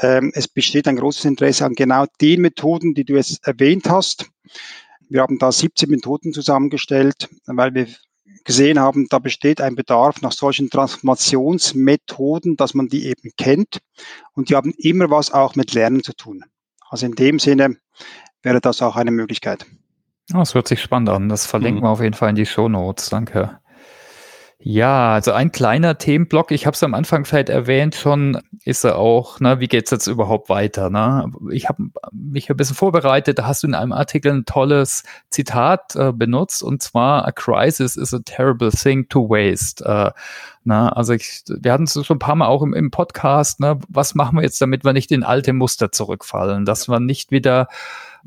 [0.00, 4.30] ähm, es besteht ein großes Interesse an genau den Methoden, die du jetzt erwähnt hast.
[5.08, 7.86] Wir haben da 17 Methoden zusammengestellt, weil wir
[8.44, 13.80] gesehen haben, da besteht ein Bedarf nach solchen Transformationsmethoden, dass man die eben kennt.
[14.34, 16.44] Und die haben immer was auch mit Lernen zu tun.
[16.88, 17.76] Also in dem Sinne
[18.42, 19.66] wäre das auch eine Möglichkeit.
[20.28, 21.28] Das hört sich spannend an.
[21.28, 21.86] Das verlinken mhm.
[21.86, 23.10] wir auf jeden Fall in die Show Notes.
[23.10, 23.60] Danke.
[24.58, 28.98] Ja, also ein kleiner Themenblock, ich habe es am Anfang vielleicht erwähnt schon, ist er
[28.98, 30.88] auch, ne, wie geht's jetzt überhaupt weiter?
[30.88, 31.30] Ne?
[31.52, 35.94] Ich habe mich ein bisschen vorbereitet, da hast du in einem Artikel ein tolles Zitat
[35.94, 39.84] äh, benutzt und zwar, a crisis is a terrible thing to waste.
[39.84, 40.12] Äh,
[40.64, 43.78] na, also ich, wir hatten es schon ein paar Mal auch im, im Podcast, ne,
[43.88, 47.68] was machen wir jetzt, damit wir nicht in alte Muster zurückfallen, dass wir nicht wieder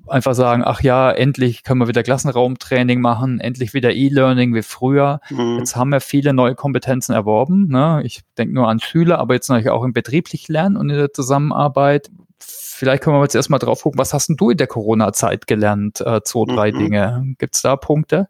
[0.07, 5.21] einfach sagen, ach ja, endlich können wir wieder Klassenraumtraining machen, endlich wieder E-Learning wie früher.
[5.29, 5.57] Mhm.
[5.59, 7.67] Jetzt haben wir viele neue Kompetenzen erworben.
[7.67, 8.01] Ne?
[8.03, 11.13] Ich denke nur an Schüler, aber jetzt natürlich auch im betrieblichen Lernen und in der
[11.13, 12.09] Zusammenarbeit.
[12.39, 16.01] Vielleicht können wir jetzt erstmal drauf gucken, was hast denn du in der Corona-Zeit gelernt?
[16.01, 16.79] Äh, zwei, drei mhm.
[16.79, 17.35] Dinge.
[17.37, 18.29] Gibt es da Punkte?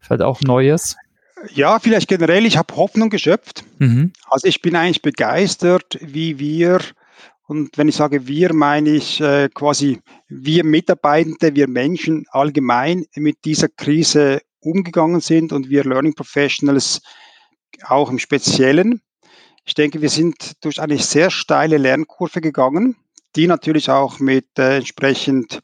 [0.00, 0.96] Vielleicht auch Neues?
[1.54, 3.64] Ja, vielleicht generell, ich habe Hoffnung geschöpft.
[3.78, 4.12] Mhm.
[4.28, 6.80] Also ich bin eigentlich begeistert, wie wir
[7.48, 13.38] und wenn ich sage wir, meine ich äh, quasi wir Mitarbeitende, wir Menschen allgemein mit
[13.46, 17.00] dieser Krise umgegangen sind und wir Learning Professionals
[17.84, 19.00] auch im Speziellen.
[19.64, 22.96] Ich denke, wir sind durch eine sehr steile Lernkurve gegangen,
[23.34, 25.60] die natürlich auch mit äh, entsprechend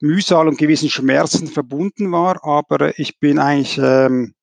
[0.00, 4.34] Mühsal und gewissen Schmerzen verbunden war, aber ich bin eigentlich ähm,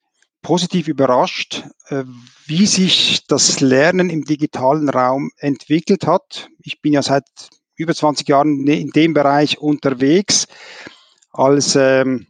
[0.41, 2.03] positiv überrascht, äh,
[2.45, 6.49] wie sich das Lernen im digitalen Raum entwickelt hat.
[6.59, 7.25] Ich bin ja seit
[7.75, 10.47] über 20 Jahren in dem Bereich unterwegs.
[11.31, 12.27] Als ähm,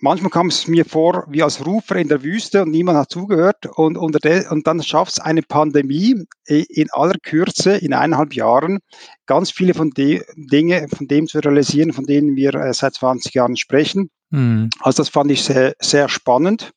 [0.00, 3.66] manchmal kam es mir vor wie als Rufer in der Wüste und niemand hat zugehört
[3.66, 8.80] und, und, und dann schafft es eine Pandemie in aller Kürze, in eineinhalb Jahren,
[9.26, 13.34] ganz viele von den Dinge, von dem zu realisieren, von denen wir äh, seit 20
[13.34, 14.10] Jahren sprechen.
[14.30, 14.70] Mhm.
[14.80, 16.72] Also das fand ich sehr, sehr spannend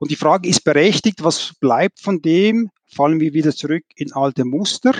[0.00, 2.70] und die Frage ist berechtigt, was bleibt von dem?
[2.86, 4.94] Fallen wir wieder zurück in alte Muster?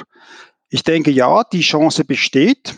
[0.69, 2.77] Ich denke, ja, die Chance besteht.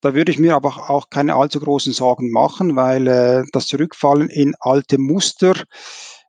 [0.00, 4.30] Da würde ich mir aber auch keine allzu großen Sorgen machen, weil äh, das Zurückfallen
[4.30, 5.62] in alte Muster,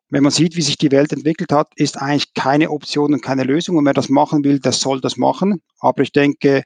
[0.10, 3.44] wenn man sieht, wie sich die Welt entwickelt hat, ist eigentlich keine Option und keine
[3.44, 3.78] Lösung.
[3.78, 5.62] Und wer das machen will, der soll das machen.
[5.80, 6.64] Aber ich denke,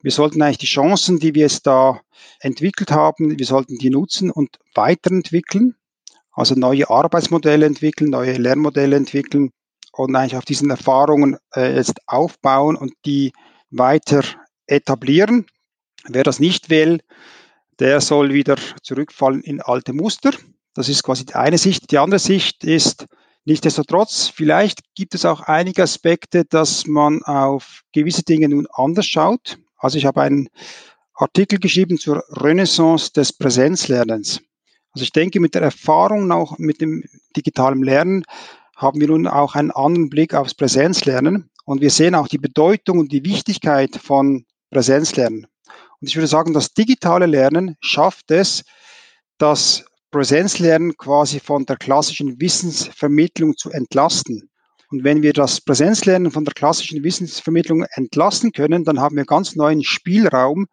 [0.00, 2.00] wir sollten eigentlich die Chancen, die wir jetzt da
[2.40, 5.74] entwickelt haben, wir sollten die nutzen und weiterentwickeln.
[6.34, 9.50] Also neue Arbeitsmodelle entwickeln, neue Lernmodelle entwickeln
[9.92, 13.32] und eigentlich auf diesen Erfahrungen äh, jetzt aufbauen und die
[13.70, 14.22] weiter
[14.66, 15.46] etablieren.
[16.08, 17.00] Wer das nicht will,
[17.78, 20.32] der soll wieder zurückfallen in alte Muster.
[20.74, 21.90] Das ist quasi die eine Sicht.
[21.90, 23.06] Die andere Sicht ist,
[23.44, 29.58] nichtsdestotrotz, vielleicht gibt es auch einige Aspekte, dass man auf gewisse Dinge nun anders schaut.
[29.76, 30.48] Also ich habe einen
[31.14, 34.40] Artikel geschrieben zur Renaissance des Präsenzlernens.
[34.94, 37.02] Also ich denke, mit der Erfahrung auch mit dem
[37.36, 38.24] digitalen Lernen
[38.76, 42.98] haben wir nun auch einen anderen Blick aufs Präsenzlernen und wir sehen auch die Bedeutung
[42.98, 45.46] und die Wichtigkeit von Präsenzlernen.
[46.00, 48.64] Und ich würde sagen, das digitale Lernen schafft es,
[49.38, 54.48] das Präsenzlernen quasi von der klassischen Wissensvermittlung zu entlasten.
[54.90, 59.56] Und wenn wir das Präsenzlernen von der klassischen Wissensvermittlung entlasten können, dann haben wir ganz
[59.56, 60.66] neuen Spielraum,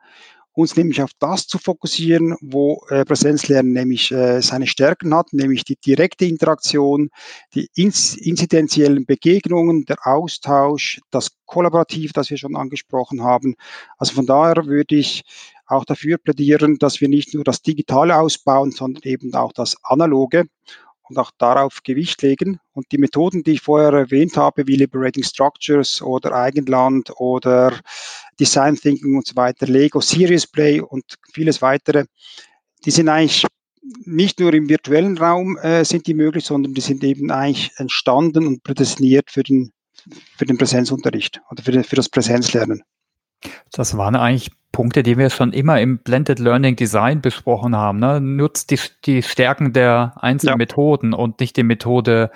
[0.54, 5.64] uns nämlich auf das zu fokussieren, wo äh, Präsenzlernen nämlich äh, seine Stärken hat, nämlich
[5.64, 7.10] die direkte Interaktion,
[7.54, 13.56] die ins inzidenziellen Begegnungen, der Austausch, das Kollaborativ, das wir schon angesprochen haben.
[13.98, 15.24] Also von daher würde ich
[15.66, 20.46] auch dafür plädieren, dass wir nicht nur das Digitale ausbauen, sondern eben auch das Analoge
[21.12, 22.60] und auch darauf Gewicht legen.
[22.74, 27.78] Und die Methoden, die ich vorher erwähnt habe, wie Liberating Structures oder Eigenland oder
[28.40, 32.06] Design Thinking und so weiter, Lego, Serious Play und vieles weitere,
[32.86, 33.46] die sind eigentlich
[34.06, 38.48] nicht nur im virtuellen Raum äh, sind die möglich, sondern die sind eben eigentlich entstanden
[38.48, 39.72] und prädestiniert für den,
[40.38, 42.84] für den Präsenzunterricht oder für, für das Präsenzlernen.
[43.72, 48.00] Das waren eigentlich Punkte, die wir schon immer im Blended Learning Design besprochen haben.
[48.00, 48.22] Ne?
[48.22, 50.58] Nutzt die, die Stärken der einzelnen ja.
[50.58, 52.32] Methoden und nicht die Methode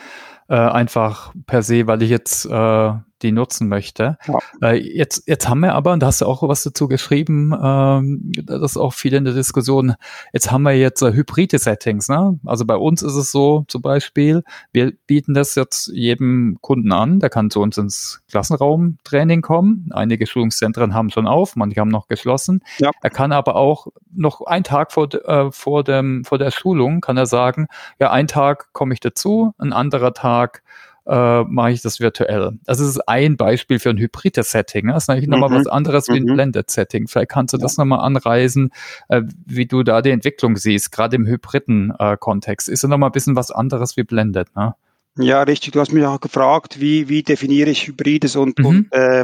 [0.50, 2.94] äh, einfach per se, weil ich jetzt äh,
[3.26, 4.18] die nutzen möchte.
[4.28, 4.40] Ja.
[4.62, 8.32] Äh, jetzt, jetzt haben wir aber, und da hast du auch was dazu geschrieben, ähm,
[8.44, 9.96] das ist auch viel in der Diskussion,
[10.32, 12.08] jetzt haben wir jetzt äh, hybride Settings.
[12.08, 12.40] Ne?
[12.46, 17.20] Also bei uns ist es so zum Beispiel, wir bieten das jetzt jedem Kunden an,
[17.20, 19.90] der kann zu uns ins Klassenraumtraining kommen.
[19.92, 22.62] Einige Schulungszentren haben schon auf, manche haben noch geschlossen.
[22.78, 22.92] Ja.
[23.02, 27.18] Er kann aber auch noch einen Tag vor, äh, vor, dem, vor der Schulung, kann
[27.18, 27.68] er sagen,
[28.00, 30.62] ja, ein Tag komme ich dazu, ein anderer Tag
[31.08, 32.54] äh, mache ich das virtuell.
[32.66, 34.88] Das ist ein Beispiel für ein hybrides Setting.
[34.88, 34.94] Ne?
[34.94, 35.40] Das ist eigentlich mhm.
[35.40, 36.34] nochmal was anderes wie ein mhm.
[36.34, 37.08] Blended Setting.
[37.08, 37.62] Vielleicht kannst du ja.
[37.64, 38.72] das nochmal anreisen,
[39.10, 42.70] äh, wie du da die Entwicklung siehst, gerade im hybriden äh, Kontext.
[42.70, 44.76] Ist ja nochmal ein bisschen was anderes wie Blended, ne?
[45.18, 45.72] Ja, richtig.
[45.72, 48.66] Du hast mich auch gefragt, wie, wie definiere ich Hybrides und, mhm.
[48.66, 49.24] und äh,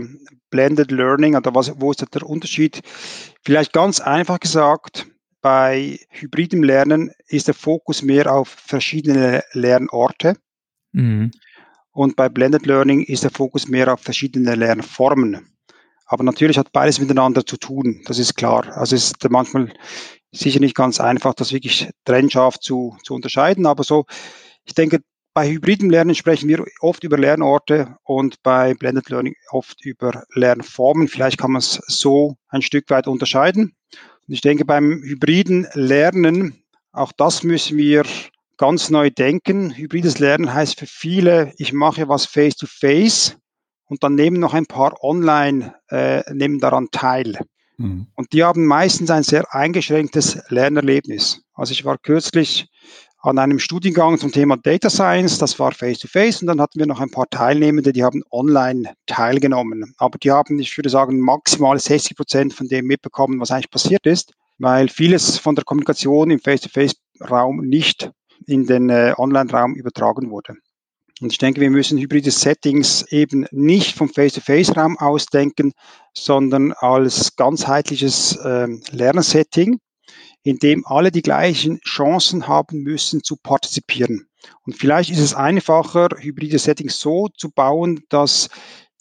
[0.49, 2.81] Blended Learning oder was, wo ist der Unterschied?
[3.41, 5.07] Vielleicht ganz einfach gesagt,
[5.41, 10.37] bei hybridem Lernen ist der Fokus mehr auf verschiedene Lernorte.
[10.93, 11.31] Mhm.
[11.91, 15.47] Und bei Blended Learning ist der Fokus mehr auf verschiedene Lernformen.
[16.05, 18.77] Aber natürlich hat beides miteinander zu tun, das ist klar.
[18.77, 19.73] Also es ist manchmal
[20.31, 23.65] sicher nicht ganz einfach, das wirklich trennscharf zu, zu unterscheiden.
[23.65, 24.05] Aber so,
[24.65, 24.99] ich denke,
[25.33, 31.07] bei hybridem Lernen sprechen wir oft über Lernorte und bei Blended Learning oft über Lernformen.
[31.07, 33.73] Vielleicht kann man es so ein Stück weit unterscheiden.
[34.27, 38.03] Und ich denke, beim hybriden Lernen, auch das müssen wir
[38.61, 39.75] ganz neu denken.
[39.75, 43.35] Hybrides Lernen heißt für viele, ich mache was face-to-face -face
[43.85, 47.39] und dann nehmen noch ein paar online, äh, nehmen daran teil.
[47.77, 48.05] Mhm.
[48.13, 51.41] Und die haben meistens ein sehr eingeschränktes Lernerlebnis.
[51.55, 52.67] Also ich war kürzlich
[53.17, 56.85] an einem Studiengang zum Thema Data Science, das war face-to-face -face, und dann hatten wir
[56.85, 59.95] noch ein paar Teilnehmende, die haben online teilgenommen.
[59.97, 64.05] Aber die haben, ich würde sagen, maximal 60 Prozent von dem mitbekommen, was eigentlich passiert
[64.05, 68.11] ist, weil vieles von der Kommunikation im Face-to-face-Raum nicht
[68.45, 70.55] in den äh, Online-Raum übertragen wurde.
[71.21, 75.71] Und ich denke, wir müssen hybride Settings eben nicht vom Face-to-Face-Raum ausdenken,
[76.13, 79.79] sondern als ganzheitliches äh, Lernsetting,
[80.43, 84.27] in dem alle die gleichen Chancen haben müssen zu partizipieren.
[84.65, 88.49] Und vielleicht ist es einfacher, hybride Settings so zu bauen, dass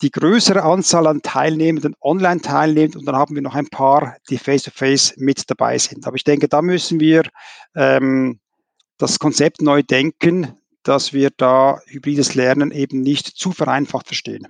[0.02, 4.38] die größere Anzahl an Teilnehmenden online teilnimmt und dann haben wir noch ein paar, die
[4.38, 6.06] face-to-face -face mit dabei sind.
[6.06, 7.22] Aber ich denke, da müssen wir
[7.74, 8.40] ähm,
[9.00, 14.48] das Konzept neu denken, dass wir da hybrides Lernen eben nicht zu vereinfacht verstehen.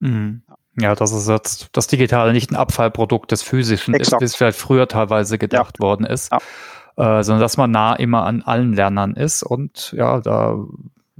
[0.00, 0.42] Mhm.
[0.78, 4.14] Ja, das ist jetzt das Digitale nicht ein Abfallprodukt des Physischen Exakt.
[4.14, 5.84] ist, wie es vielleicht früher teilweise gedacht ja.
[5.84, 7.18] worden ist, ja.
[7.18, 10.58] äh, sondern dass man nah immer an allen Lernern ist und ja, da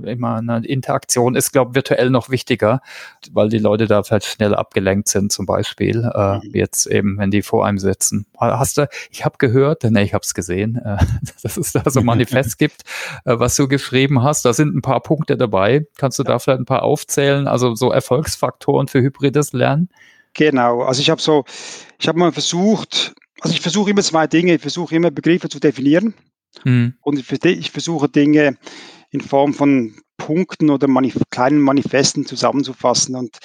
[0.05, 2.81] immer eine Interaktion ist, glaube ich, virtuell noch wichtiger,
[3.33, 6.55] weil die Leute da vielleicht schnell abgelenkt sind, zum Beispiel, äh, mhm.
[6.55, 8.27] jetzt eben, wenn die vor einem sitzen.
[8.39, 10.99] Hast du, ich habe gehört, ne, ich habe es gesehen, äh,
[11.43, 12.83] dass es da so ein Manifest gibt,
[13.25, 14.45] äh, was du geschrieben hast.
[14.45, 15.87] Da sind ein paar Punkte dabei.
[15.97, 17.47] Kannst du da vielleicht ein paar aufzählen?
[17.47, 19.89] Also so Erfolgsfaktoren für hybrides Lernen?
[20.35, 21.45] Genau, also ich habe so,
[21.99, 25.59] ich habe mal versucht, also ich versuche immer zwei Dinge, ich versuche immer Begriffe zu
[25.59, 26.15] definieren
[26.65, 26.95] mhm.
[27.01, 28.57] und ich, ich versuche Dinge
[29.11, 33.16] in Form von Punkten oder Manif kleinen Manifesten zusammenzufassen.
[33.16, 33.38] Und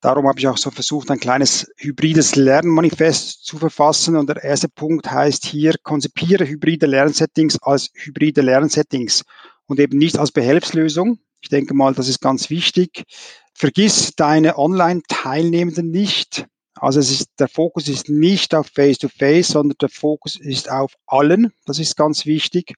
[0.00, 4.16] darum habe ich auch so versucht, ein kleines hybrides Lernmanifest zu verfassen.
[4.16, 9.24] Und der erste Punkt heißt hier, konzipiere hybride Lernsettings als hybride Lernsettings
[9.66, 11.18] und eben nicht als Behelfslösung.
[11.40, 13.02] Ich denke mal, das ist ganz wichtig.
[13.52, 16.46] Vergiss deine Online-Teilnehmenden nicht.
[16.74, 20.94] Also es ist, der Fokus ist nicht auf Face-to-Face, -face, sondern der Fokus ist auf
[21.06, 21.52] allen.
[21.66, 22.74] Das ist ganz wichtig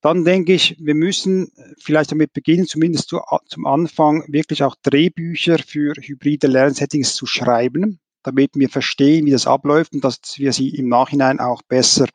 [0.00, 5.58] dann denke ich, wir müssen vielleicht damit beginnen, zumindest zu, zum Anfang wirklich auch Drehbücher
[5.58, 10.70] für hybride Lernsettings zu schreiben, damit wir verstehen, wie das abläuft und dass wir sie
[10.70, 12.06] im Nachhinein auch besser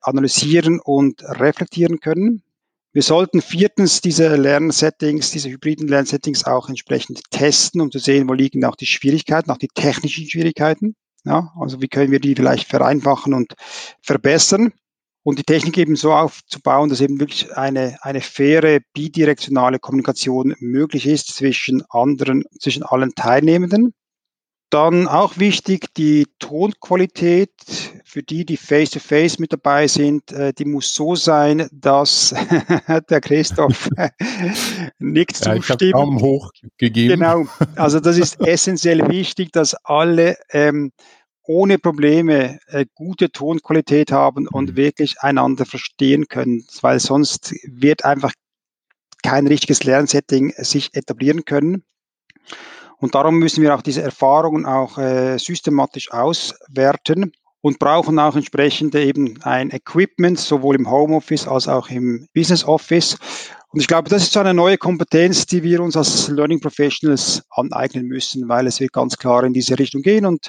[0.00, 2.42] analysieren und reflektieren können.
[2.92, 8.32] Wir sollten viertens diese Lernsettings, diese hybriden Lernsettings auch entsprechend testen, um zu sehen, wo
[8.32, 10.96] liegen auch die Schwierigkeiten, auch die technischen Schwierigkeiten.
[11.24, 13.54] Ja, also wie können wir die vielleicht vereinfachen und
[14.00, 14.72] verbessern
[15.22, 21.06] und die Technik eben so aufzubauen, dass eben wirklich eine, eine faire bidirektionale Kommunikation möglich
[21.06, 23.92] ist zwischen anderen, zwischen allen Teilnehmenden.
[24.70, 27.50] Dann auch wichtig, die Tonqualität
[28.04, 32.32] für die, die face-to-face -face mit dabei sind, äh, die muss so sein, dass
[33.10, 33.90] der Christoph
[35.00, 35.82] nicht ja, zustimmt.
[35.82, 37.14] Ich Daumen hoch gegeben.
[37.14, 40.92] Genau, also das ist essentiell wichtig, dass alle ähm,
[41.44, 44.76] ohne Probleme äh, gute Tonqualität haben und mhm.
[44.76, 48.32] wirklich einander verstehen können, weil sonst wird einfach
[49.22, 51.84] kein richtiges Lernsetting sich etablieren können.
[52.98, 57.32] Und darum müssen wir auch diese Erfahrungen auch äh, systematisch auswerten
[57.62, 63.16] und brauchen auch entsprechend eben ein Equipment, sowohl im Homeoffice als auch im Business Office.
[63.68, 67.42] Und ich glaube, das ist so eine neue Kompetenz, die wir uns als Learning Professionals
[67.50, 70.26] aneignen müssen, weil es wird ganz klar in diese Richtung gehen.
[70.26, 70.48] Und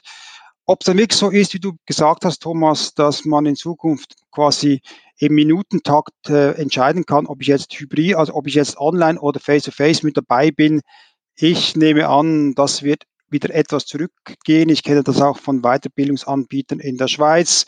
[0.65, 4.15] ob es dann wirklich so ist, wie du gesagt hast, Thomas, dass man in Zukunft
[4.31, 4.81] quasi
[5.17, 9.39] im Minutentakt äh, entscheiden kann, ob ich jetzt hybrid, also ob ich jetzt online oder
[9.39, 10.81] face-to-face -face mit dabei bin.
[11.35, 14.69] Ich nehme an, das wird wieder etwas zurückgehen.
[14.69, 17.65] Ich kenne das auch von Weiterbildungsanbietern in der Schweiz.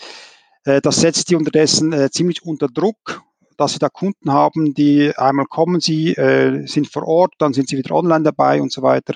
[0.65, 3.21] Äh, das setzt die unterdessen äh, ziemlich unter Druck,
[3.57, 7.69] dass sie da Kunden haben, die einmal kommen sie, äh, sind vor Ort, dann sind
[7.69, 9.13] sie wieder online dabei und so weiter.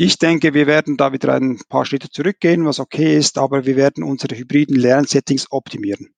[0.00, 3.74] Ich denke, wir werden da wieder ein paar Schritte zurückgehen, was okay ist, aber wir
[3.74, 6.10] werden unsere hybriden Lernsettings optimieren.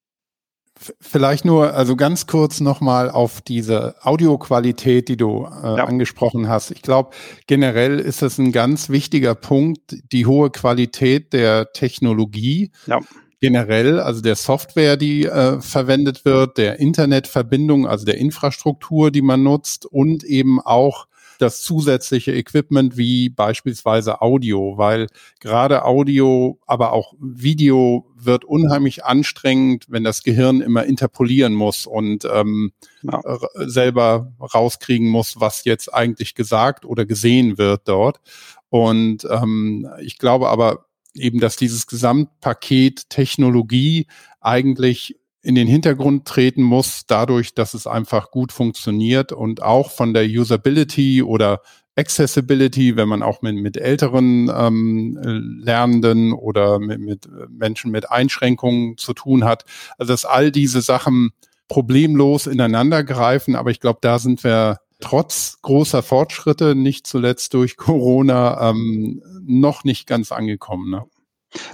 [1.00, 5.84] Vielleicht nur, also ganz kurz nochmal auf diese Audioqualität, die du äh, ja.
[5.84, 6.72] angesprochen hast.
[6.72, 7.16] Ich glaube,
[7.46, 12.72] generell ist es ein ganz wichtiger Punkt, die hohe Qualität der Technologie.
[12.86, 13.00] Ja.
[13.40, 19.42] Generell, also der Software, die äh, verwendet wird, der Internetverbindung, also der Infrastruktur, die man
[19.42, 21.06] nutzt und eben auch
[21.40, 25.06] das zusätzliche Equipment wie beispielsweise Audio, weil
[25.40, 32.24] gerade Audio, aber auch Video wird unheimlich anstrengend, wenn das Gehirn immer interpolieren muss und
[32.30, 32.72] ähm,
[33.02, 33.20] ja.
[33.54, 38.20] selber rauskriegen muss, was jetzt eigentlich gesagt oder gesehen wird dort.
[38.68, 44.06] Und ähm, ich glaube aber eben, dass dieses Gesamtpaket Technologie
[44.40, 50.12] eigentlich in den Hintergrund treten muss, dadurch, dass es einfach gut funktioniert und auch von
[50.12, 51.62] der Usability oder
[51.96, 55.18] Accessibility, wenn man auch mit, mit älteren ähm,
[55.62, 59.64] Lernenden oder mit, mit Menschen mit Einschränkungen zu tun hat.
[59.98, 61.30] Also dass all diese Sachen
[61.68, 67.76] problemlos ineinander greifen, aber ich glaube, da sind wir trotz großer Fortschritte, nicht zuletzt durch
[67.76, 70.90] Corona, ähm, noch nicht ganz angekommen.
[70.90, 71.04] Ne?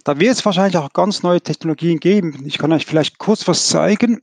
[0.05, 2.45] Da wird es wahrscheinlich auch ganz neue Technologien geben.
[2.47, 4.23] Ich kann euch vielleicht kurz was zeigen.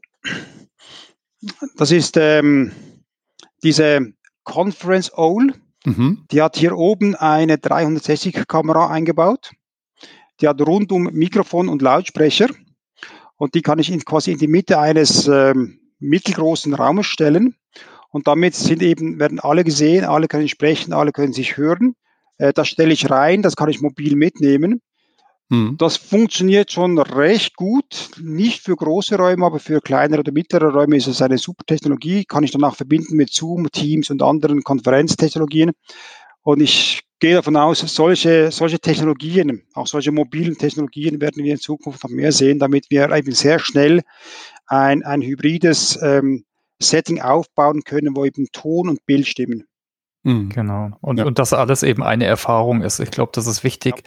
[1.77, 2.71] Das ist ähm,
[3.63, 5.53] diese Conference OWL.
[5.85, 6.25] Mhm.
[6.31, 9.51] Die hat hier oben eine 360-Kamera eingebaut.
[10.41, 12.47] Die hat rundum Mikrofon und Lautsprecher.
[13.35, 17.55] Und die kann ich in, quasi in die Mitte eines ähm, mittelgroßen Raumes stellen.
[18.09, 21.95] Und damit sind eben, werden alle gesehen, alle können sprechen, alle können sich hören.
[22.37, 24.81] Äh, das stelle ich rein, das kann ich mobil mitnehmen.
[25.53, 25.77] Mhm.
[25.77, 30.97] Das funktioniert schon recht gut, nicht für große Räume, aber für kleinere oder mittlere Räume
[30.97, 35.71] ist es eine super Technologie, kann ich danach verbinden mit Zoom, Teams und anderen Konferenztechnologien.
[36.41, 41.59] Und ich gehe davon aus, solche, solche Technologien, auch solche mobilen Technologien werden wir in
[41.59, 44.01] Zukunft noch mehr sehen, damit wir eben sehr schnell
[44.65, 46.45] ein, ein hybrides ähm,
[46.81, 49.65] Setting aufbauen können, wo eben Ton und Bild stimmen.
[50.23, 50.49] Mhm.
[50.49, 50.91] Genau.
[51.01, 51.25] Und, ja.
[51.25, 52.99] und das alles eben eine Erfahrung ist.
[52.99, 53.95] Ich glaube, das ist wichtig.
[53.97, 54.03] Ja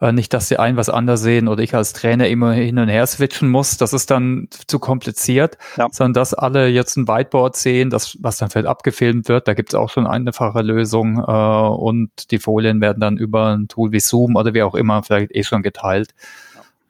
[0.00, 2.88] äh, nicht, dass die einen was anders sehen oder ich als Trainer immer hin und
[2.88, 3.76] her switchen muss.
[3.76, 5.88] Das ist dann zu kompliziert, ja.
[5.90, 9.48] sondern dass alle jetzt ein Whiteboard sehen, das, was dann vielleicht abgefilmt wird.
[9.48, 13.56] Da gibt es auch schon eine einfache Lösung äh, und die Folien werden dann über
[13.56, 16.14] ein Tool wie Zoom oder wie auch immer vielleicht eh schon geteilt.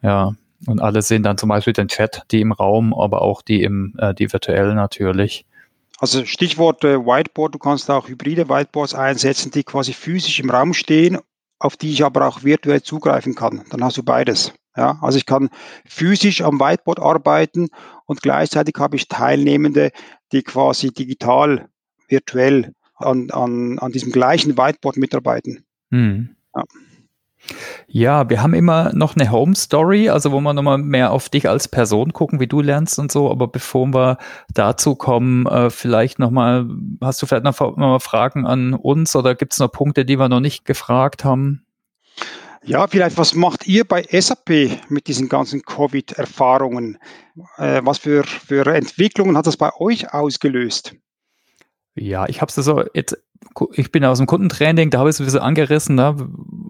[0.03, 0.11] Ja.
[0.11, 0.33] ja.
[0.67, 3.95] Und alle sehen dann zum Beispiel den Chat, die im Raum, aber auch die im,
[3.99, 5.45] äh, die virtuell natürlich.
[5.99, 10.75] Also Stichwort äh, Whiteboard, du kannst auch hybride Whiteboards einsetzen, die quasi physisch im Raum
[10.75, 11.19] stehen
[11.59, 13.65] auf die ich aber auch virtuell zugreifen kann.
[13.71, 14.53] Dann hast du beides.
[14.77, 15.49] Ja, also ich kann
[15.87, 17.69] physisch am Whiteboard arbeiten
[18.05, 19.91] und gleichzeitig habe ich Teilnehmende,
[20.33, 21.69] die quasi digital,
[22.09, 25.65] virtuell an, an, an diesem gleichen Whiteboard mitarbeiten.
[25.91, 26.37] Hm.
[26.55, 26.63] Ja.
[27.89, 31.49] Ja, wir haben immer noch eine Home Story, also wo wir nochmal mehr auf dich
[31.49, 33.31] als Person gucken, wie du lernst und so.
[33.31, 34.19] Aber bevor wir
[34.53, 36.67] dazu kommen, äh, vielleicht nochmal,
[37.01, 40.19] hast du vielleicht noch, noch mal Fragen an uns oder gibt es noch Punkte, die
[40.19, 41.67] wir noch nicht gefragt haben?
[42.65, 46.99] Ja, vielleicht, was macht ihr bei SAP mit diesen ganzen Covid-Erfahrungen?
[47.59, 50.97] Äh, was für, für Entwicklungen hat das bei euch ausgelöst?
[51.95, 53.17] Ja, ich habe es so jetzt,
[53.73, 55.97] ich bin aus dem Kundentraining, da habe ich es ein bisschen angerissen.
[55.97, 56.17] Ne?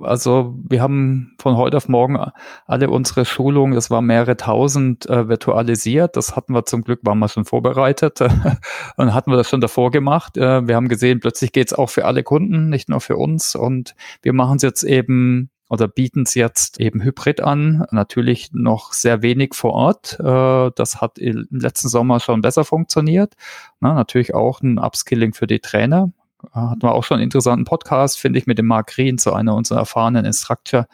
[0.01, 2.19] Also wir haben von heute auf morgen
[2.67, 6.17] alle unsere Schulungen, das waren mehrere tausend äh, virtualisiert.
[6.17, 8.21] Das hatten wir zum Glück, waren wir schon vorbereitet
[8.97, 10.37] und hatten wir das schon davor gemacht.
[10.37, 13.55] Äh, wir haben gesehen, plötzlich geht's auch für alle Kunden, nicht nur für uns.
[13.55, 17.87] Und wir machen es jetzt eben oder bieten es jetzt eben hybrid an.
[17.91, 20.19] Natürlich noch sehr wenig vor Ort.
[20.21, 23.35] Äh, das hat im letzten Sommer schon besser funktioniert.
[23.81, 26.13] Na, natürlich auch ein Upskilling für die Trainer.
[26.45, 29.33] Äh, hatten wir auch schon einen interessanten Podcast, finde ich, mit dem Mark Green, so
[29.33, 30.87] einer unserer erfahrenen Instructor.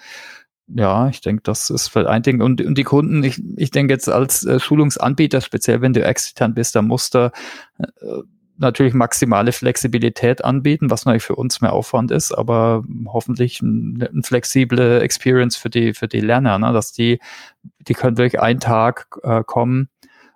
[0.69, 2.41] Ja, ich denke, das ist vielleicht ein Ding.
[2.41, 6.55] Und, und die Kunden, ich, ich denke jetzt als äh, Schulungsanbieter, speziell wenn du extern
[6.55, 7.31] bist, da musst du
[7.79, 8.23] äh,
[8.59, 14.23] natürlich maximale Flexibilität anbieten, was natürlich für uns mehr Aufwand ist, aber hoffentlich eine ein
[14.23, 16.73] flexible Experience für die, für die Lerner, ne?
[16.73, 17.19] dass die,
[17.81, 19.89] die können wirklich einen Tag äh, kommen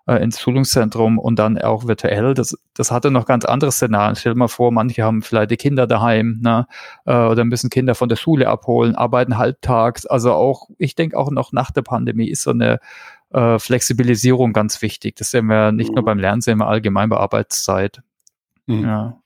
[0.07, 2.35] äh, ins Schulungszentrum und dann auch virtuell.
[2.35, 4.17] Das, das hatte noch ganz andere Szenarien.
[4.17, 6.67] Stell dir mal vor, manche haben vielleicht die Kinder daheim ne?
[7.05, 10.07] äh, oder müssen Kinder von der Schule abholen, arbeiten halbtags.
[10.07, 12.81] Also auch, ich denke auch noch nach der Pandemie ist so eine
[13.33, 15.17] äh, Flexibilisierung ganz wichtig.
[15.17, 15.97] Das sehen wir nicht mhm.
[15.97, 18.03] nur beim Lernen, sehen wir allgemein bei Arbeitszeit.
[18.67, 18.85] Mhm.
[18.85, 19.19] Ja.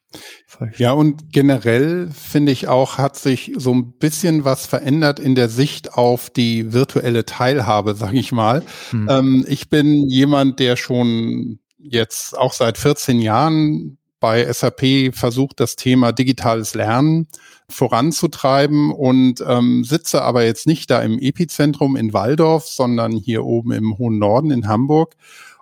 [0.76, 5.48] Ja, und generell finde ich auch, hat sich so ein bisschen was verändert in der
[5.48, 8.62] Sicht auf die virtuelle Teilhabe, sage ich mal.
[8.92, 9.08] Mhm.
[9.10, 15.76] Ähm, ich bin jemand, der schon jetzt auch seit 14 Jahren bei SAP versucht, das
[15.76, 17.26] Thema digitales Lernen
[17.70, 23.72] voranzutreiben und ähm, sitze aber jetzt nicht da im Epizentrum in Waldorf, sondern hier oben
[23.72, 25.16] im hohen Norden in Hamburg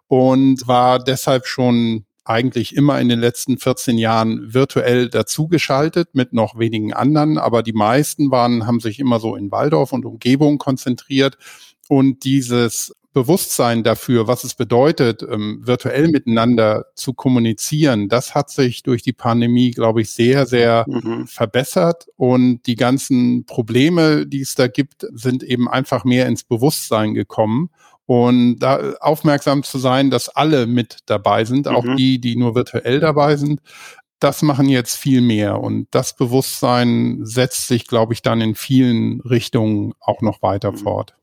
[0.09, 6.59] und war deshalb schon eigentlich immer in den letzten 14 Jahren virtuell dazugeschaltet mit noch
[6.59, 11.39] wenigen anderen, aber die meisten waren, haben sich immer so in Waldorf und Umgebung konzentriert
[11.89, 18.83] und dieses Bewusstsein dafür, was es bedeutet, ähm, virtuell miteinander zu kommunizieren, das hat sich
[18.83, 21.27] durch die Pandemie, glaube ich, sehr, sehr mhm.
[21.27, 22.07] verbessert.
[22.17, 27.71] Und die ganzen Probleme, die es da gibt, sind eben einfach mehr ins Bewusstsein gekommen.
[28.09, 31.77] Und da aufmerksam zu sein, dass alle mit dabei sind, mhm.
[31.77, 33.61] auch die, die nur virtuell dabei sind,
[34.19, 35.61] das machen jetzt viel mehr.
[35.61, 40.79] Und das Bewusstsein setzt sich, glaube ich, dann in vielen Richtungen auch noch weiter mhm.
[40.79, 41.18] fort.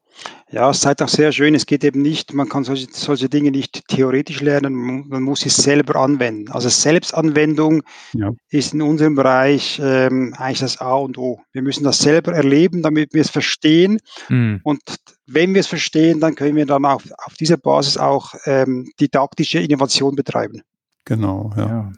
[0.52, 3.52] Ja, es zeigt auch sehr schön, es geht eben nicht, man kann solche, solche Dinge
[3.52, 6.52] nicht theoretisch lernen, man muss sie selber anwenden.
[6.52, 8.32] Also Selbstanwendung ja.
[8.50, 11.42] ist in unserem Bereich ähm, eigentlich das A und O.
[11.52, 14.00] Wir müssen das selber erleben, damit wir es verstehen.
[14.30, 14.62] Mhm.
[14.64, 14.82] Und
[15.28, 19.60] wenn wir es verstehen, dann können wir dann auf, auf dieser Basis auch ähm, didaktische
[19.60, 20.62] Innovation betreiben.
[21.06, 21.68] Genau, ja.
[21.68, 21.92] ja.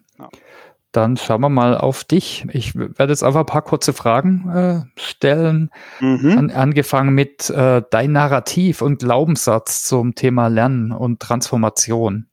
[0.98, 2.48] Dann schauen wir mal auf dich.
[2.54, 5.70] Ich werde jetzt einfach ein paar kurze Fragen äh, stellen.
[6.00, 6.36] Mhm.
[6.36, 12.26] An, angefangen mit äh, dein Narrativ und Glaubenssatz zum Thema Lernen und Transformation.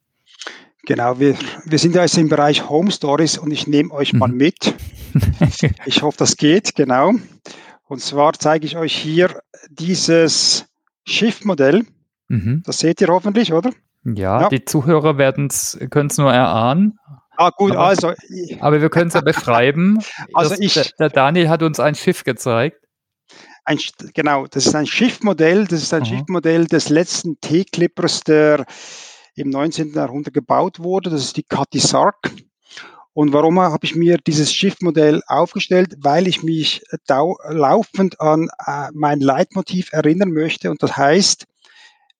[0.87, 1.37] Genau, wir,
[1.67, 4.19] wir sind ja jetzt im Bereich Home Stories und ich nehme euch mhm.
[4.21, 4.75] mal mit.
[5.85, 7.13] ich hoffe, das geht, genau.
[7.87, 10.65] Und zwar zeige ich euch hier dieses
[11.05, 11.85] Schiffmodell.
[12.29, 12.63] Mhm.
[12.65, 13.73] Das seht ihr hoffentlich, oder?
[14.05, 14.49] Ja, ja.
[14.49, 16.99] die Zuhörer können es nur erahnen.
[17.37, 18.13] Ah, gut, aber, also.
[18.61, 19.99] Aber wir können es ja beschreiben.
[20.33, 22.81] Also ich, der, Daniel hat uns ein Schiff gezeigt.
[23.65, 23.79] Ein,
[24.13, 26.09] genau, das ist ein Schiffmodell, das ist ein Aha.
[26.09, 28.67] Schiffmodell des letzten T-Clippers, der
[29.37, 29.95] im 19.
[29.95, 31.11] Jahrhundert gebaut wurde.
[31.11, 32.31] Das ist die Cathy Sark.
[33.15, 35.95] Und warum habe ich mir dieses Schiffmodell aufgestellt?
[36.01, 36.83] Weil ich mich
[37.49, 40.71] laufend an äh, mein Leitmotiv erinnern möchte.
[40.71, 41.47] Und das heißt,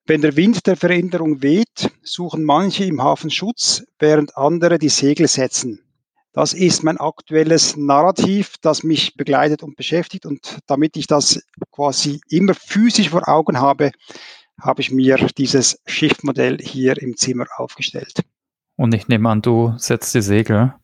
[0.07, 5.29] wenn der Wind der Veränderung weht, suchen manche im Hafen Schutz, während andere die Segel
[5.29, 5.81] setzen.
[6.33, 10.27] Das ist mein aktuelles Narrativ, das mich begleitet und beschäftigt.
[10.27, 11.41] Und damit ich das
[11.71, 13.93] quasi immer physisch vor Augen habe,
[14.61, 18.25] habe ich mir dieses Schiffmodell hier im Zimmer aufgestellt.
[18.77, 20.75] Und ich nehme an, du setzt die Segel.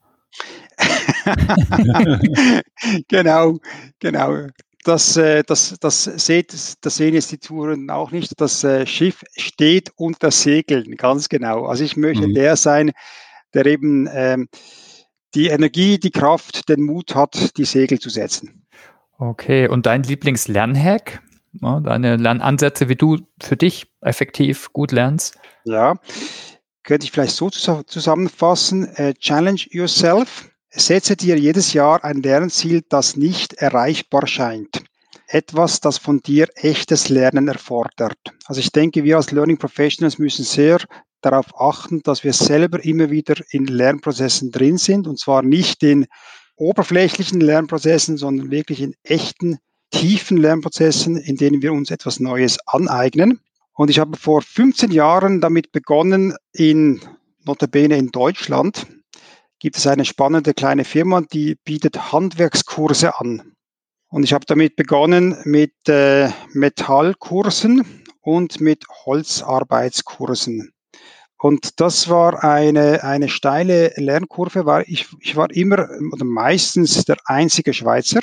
[3.08, 3.58] genau,
[3.98, 4.46] genau
[4.84, 8.40] das, äh, das, das, seht, das sehen jetzt die Touren auch nicht.
[8.40, 11.66] Das äh, Schiff steht unter Segeln, ganz genau.
[11.66, 12.34] Also ich möchte mhm.
[12.34, 12.92] der sein,
[13.54, 14.48] der eben ähm,
[15.34, 18.66] die Energie, die Kraft, den Mut hat, die Segel zu setzen.
[19.18, 21.22] Okay, und dein Lieblingslernhack?
[21.60, 25.36] Ja, deine Lernansätze, wie du für dich effektiv gut lernst?
[25.64, 25.96] Ja,
[26.84, 28.88] könnte ich vielleicht so zusammenfassen.
[28.98, 34.84] Uh, challenge yourself Setze dir jedes Jahr ein Lernziel, das nicht erreichbar scheint.
[35.26, 38.18] Etwas, das von dir echtes Lernen erfordert.
[38.46, 40.78] Also ich denke, wir als Learning Professionals müssen sehr
[41.22, 46.06] darauf achten, dass wir selber immer wieder in Lernprozessen drin sind und zwar nicht in
[46.56, 49.58] oberflächlichen Lernprozessen, sondern wirklich in echten,
[49.90, 53.40] tiefen Lernprozessen, in denen wir uns etwas Neues aneignen.
[53.74, 57.00] Und ich habe vor 15 Jahren damit begonnen, in
[57.44, 58.86] notabene in Deutschland,
[59.60, 63.52] gibt es eine spannende kleine Firma, die bietet Handwerkskurse an.
[64.08, 70.72] Und ich habe damit begonnen mit äh, Metallkursen und mit Holzarbeitskursen.
[71.38, 77.16] Und das war eine, eine steile Lernkurve, weil ich, ich war immer oder meistens der
[77.24, 78.20] einzige Schweizer,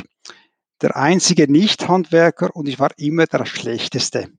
[0.81, 4.29] der einzige Nicht-Handwerker und ich war immer der Schlechteste.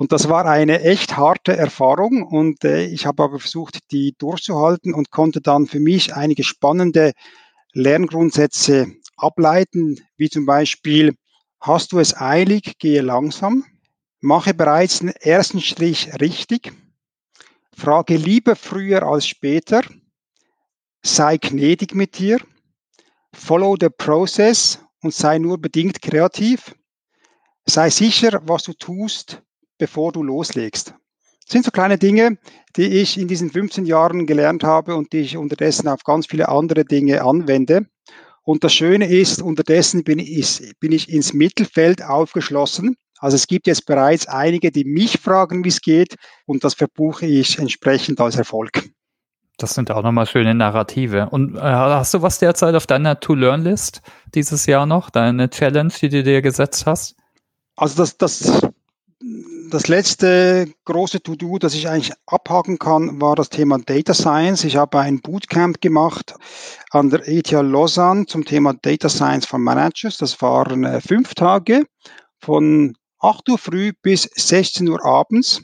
[0.00, 4.94] Und das war eine echt harte Erfahrung und äh, ich habe aber versucht, die durchzuhalten
[4.94, 7.12] und konnte dann für mich einige spannende
[7.74, 11.14] Lerngrundsätze ableiten, wie zum Beispiel,
[11.60, 13.66] hast du es eilig, gehe langsam,
[14.20, 16.72] mache bereits den ersten Strich richtig,
[17.76, 19.82] frage lieber früher als später,
[21.02, 22.40] sei gnädig mit dir,
[23.34, 26.74] follow the process und sei nur bedingt kreativ.
[27.66, 29.42] Sei sicher, was du tust,
[29.80, 30.94] bevor du loslegst.
[31.44, 32.38] Das sind so kleine Dinge,
[32.76, 36.48] die ich in diesen 15 Jahren gelernt habe und die ich unterdessen auf ganz viele
[36.48, 37.86] andere Dinge anwende.
[38.44, 42.96] Und das Schöne ist, unterdessen bin ich, bin ich ins Mittelfeld aufgeschlossen.
[43.18, 46.14] Also es gibt jetzt bereits einige, die mich fragen, wie es geht,
[46.46, 48.88] und das verbuche ich entsprechend als Erfolg.
[49.58, 51.28] Das sind auch nochmal schöne Narrative.
[51.30, 54.00] Und äh, hast du was derzeit auf deiner To-Learn-List
[54.34, 55.10] dieses Jahr noch?
[55.10, 57.16] Deine Challenge, die du dir gesetzt hast?
[57.76, 58.62] Also das, das,
[59.70, 64.64] das letzte große To-Do, das ich eigentlich abhaken kann, war das Thema Data Science.
[64.64, 66.34] Ich habe ein Bootcamp gemacht
[66.90, 70.18] an der ETH Lausanne zum Thema Data Science for Managers.
[70.18, 71.86] Das waren äh, fünf Tage
[72.40, 75.62] von 8 Uhr früh bis 16 Uhr abends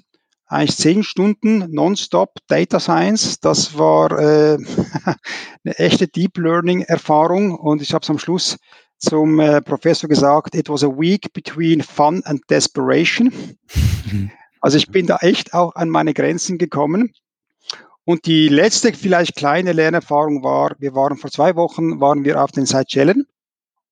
[0.49, 3.41] eigentlich zehn Stunden nonstop Data Science.
[3.41, 4.57] Das war äh,
[5.65, 8.57] eine echte Deep Learning Erfahrung und ich habe es am Schluss
[8.99, 13.33] zum äh, Professor gesagt, it was a week between fun and desperation.
[14.61, 17.13] Also ich bin da echt auch an meine Grenzen gekommen.
[18.05, 22.53] Und die letzte vielleicht kleine Lernerfahrung war, wir waren vor zwei Wochen, waren wir auf
[22.53, 23.27] den Seychellen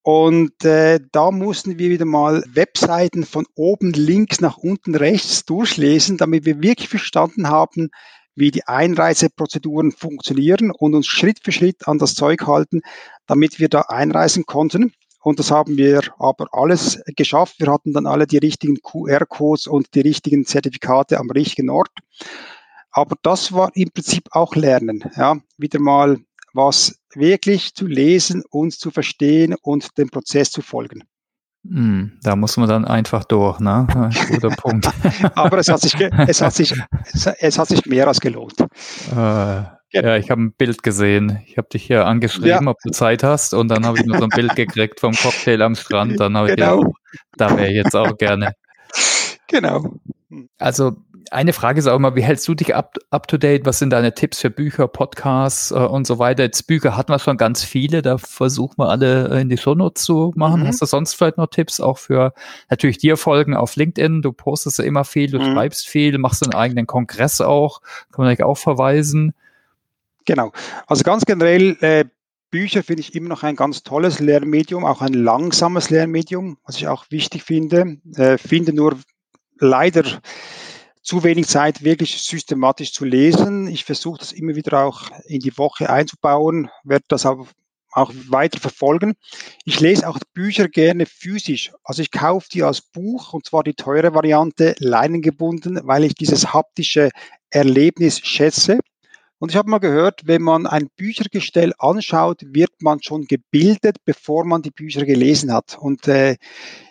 [0.07, 6.19] und äh, da mussten wir wieder mal Webseiten von oben links nach unten rechts durchlesen,
[6.19, 7.89] damit wir wirklich verstanden haben,
[8.37, 12.83] wie die Einreiseprozeduren funktionieren und uns Schritt für Schritt an das Zeug halten,
[13.27, 14.93] damit wir da einreisen konnten.
[15.21, 17.57] Und das haben wir aber alles geschafft.
[17.59, 21.93] Wir hatten dann alle die richtigen QR-Codes und die richtigen Zertifikate am richtigen Ort.
[22.91, 25.03] Aber das war im Prinzip auch Lernen.
[25.17, 26.19] Ja, wieder mal
[26.53, 31.05] was wirklich zu lesen, uns zu verstehen und dem Prozess zu folgen.
[31.67, 33.87] Hm, da muss man dann einfach durch, ne?
[34.29, 34.89] Guter Punkt.
[35.35, 36.75] Aber es hat sich, es hat sich,
[37.13, 38.61] es hat sich mehr als gelohnt.
[39.11, 39.63] Äh,
[39.95, 41.41] ja, ich habe ein Bild gesehen.
[41.47, 42.67] Ich habe dich hier angeschrieben, ja.
[42.67, 45.63] ob du Zeit hast, und dann habe ich nur so ein Bild gekriegt vom Cocktail
[45.63, 46.19] am Strand.
[46.19, 46.79] Dann habe genau.
[46.79, 46.97] ich gedacht,
[47.37, 48.53] da wäre ich jetzt auch gerne.
[49.47, 49.95] Genau.
[50.59, 50.97] Also
[51.35, 53.67] eine Frage ist auch immer, wie hältst du dich up, up to date?
[53.67, 56.45] Was sind deine Tipps für Bücher, Podcasts äh, und so weiter?
[56.45, 60.05] Jetzt Bücher hatten wir schon ganz viele, da versuchen wir alle äh, in die Shownotes
[60.05, 60.63] zu machen.
[60.63, 60.69] Mhm.
[60.69, 62.33] Hast du sonst vielleicht noch Tipps auch für
[62.71, 64.23] natürlich dir folgen auf LinkedIn?
[64.23, 65.53] Du postest ja immer viel, du mhm.
[65.53, 67.81] schreibst viel, machst einen eigenen Kongress auch,
[68.13, 69.35] kann man eigentlich auch verweisen.
[70.25, 70.53] Genau.
[70.87, 72.05] Also ganz generell, äh,
[72.51, 76.87] Bücher finde ich immer noch ein ganz tolles Lehrmedium, auch ein langsames Lehrmedium, was ich
[76.87, 77.97] auch wichtig finde.
[78.15, 78.97] Äh, finde nur
[79.59, 80.05] leider
[81.05, 83.69] zu wenig Zeit, wirklich systematisch zu lesen.
[83.69, 87.47] Ich versuche das immer wieder auch in die Woche einzubauen, werde das auch,
[87.93, 89.15] auch weiter verfolgen.
[89.67, 91.73] Ich lese auch Bücher gerne physisch.
[91.85, 96.55] Also ich kaufe die als Buch und zwar die teure Variante, leinengebunden, weil ich dieses
[96.55, 97.11] haptische
[97.51, 98.79] Erlebnis schätze.
[99.39, 104.47] Und ich habe mal gehört, wenn man ein Büchergestell anschaut, wird man schon gebildet, bevor
[104.47, 105.77] man die Bücher gelesen hat.
[105.79, 106.37] Und äh,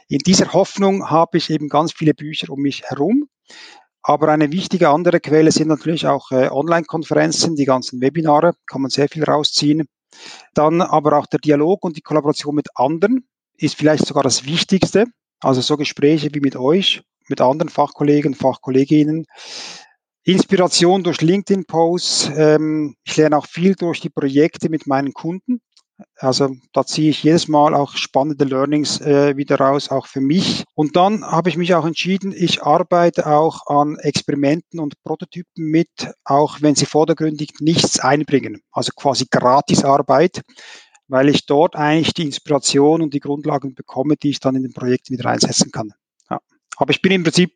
[0.08, 3.28] in dieser Hoffnung habe ich eben ganz viele Bücher um mich herum.
[4.04, 8.92] Aber eine wichtige andere Quelle sind natürlich auch äh, Online-Konferenzen, die ganzen Webinare, kann man
[8.92, 9.88] sehr viel rausziehen.
[10.54, 13.28] Dann aber auch der Dialog und die Kollaboration mit anderen
[13.58, 15.06] ist vielleicht sogar das Wichtigste.
[15.40, 19.26] Also so Gespräche wie mit euch, mit anderen Fachkollegen, Fachkolleginnen.
[20.26, 22.32] Inspiration durch LinkedIn-Posts.
[22.36, 25.62] Ähm, ich lerne auch viel durch die Projekte mit meinen Kunden.
[26.18, 30.64] Also da ziehe ich jedes Mal auch spannende Learnings äh, wieder raus, auch für mich.
[30.74, 36.14] Und dann habe ich mich auch entschieden, ich arbeite auch an Experimenten und Prototypen mit,
[36.24, 38.62] auch wenn sie vordergründig nichts einbringen.
[38.72, 40.42] Also quasi Gratisarbeit,
[41.08, 44.74] weil ich dort eigentlich die Inspiration und die Grundlagen bekomme, die ich dann in den
[44.74, 45.94] Projekten wieder einsetzen kann.
[46.30, 46.40] Ja.
[46.78, 47.54] Aber ich bin im Prinzip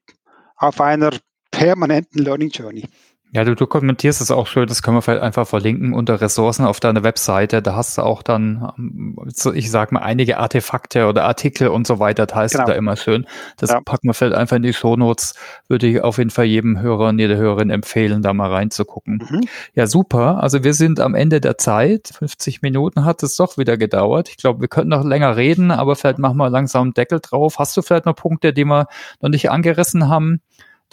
[0.57, 1.11] auf einer
[1.51, 2.88] permanenten Learning Journey.
[3.34, 6.80] Ja, du dokumentierst es auch schön, das können wir vielleicht einfach verlinken unter Ressourcen auf
[6.80, 7.61] deiner Webseite.
[7.61, 9.17] Da hast du auch dann, ähm,
[9.53, 12.65] ich sag mal, einige Artefakte oder Artikel und so weiter, teilst genau.
[12.65, 13.28] du da immer schön.
[13.57, 13.82] Das ja.
[13.82, 15.36] packen wir vielleicht einfach in die Shownotes.
[15.67, 19.21] Würde ich auf jeden Fall jedem Hörer und jeder Hörerin empfehlen, da mal reinzugucken.
[19.30, 19.41] Mhm.
[19.73, 20.41] Ja, super.
[20.41, 22.11] Also wir sind am Ende der Zeit.
[22.17, 24.30] 50 Minuten hat es doch wieder gedauert.
[24.30, 27.59] Ich glaube, wir könnten noch länger reden, aber vielleicht machen wir langsam einen Deckel drauf.
[27.59, 28.88] Hast du vielleicht noch Punkte, die wir
[29.19, 30.39] noch nicht angerissen haben,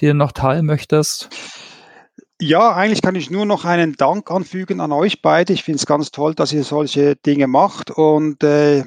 [0.01, 1.31] die du noch teilen möchtest?
[2.47, 5.55] Ja, eigentlich kann ich nur noch einen Dank anfügen an euch beide.
[5.55, 7.91] Ich finde es ganz toll, dass ihr solche Dinge macht.
[7.91, 8.85] Und äh,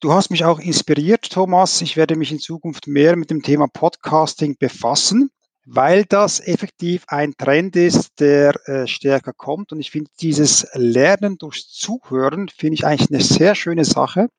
[0.00, 1.80] du hast mich auch inspiriert, Thomas.
[1.82, 5.30] Ich werde mich in Zukunft mehr mit dem Thema Podcasting befassen,
[5.64, 9.70] weil das effektiv ein Trend ist, der äh, stärker kommt.
[9.70, 14.30] Und ich finde dieses Lernen durch Zuhören, finde ich eigentlich eine sehr schöne Sache.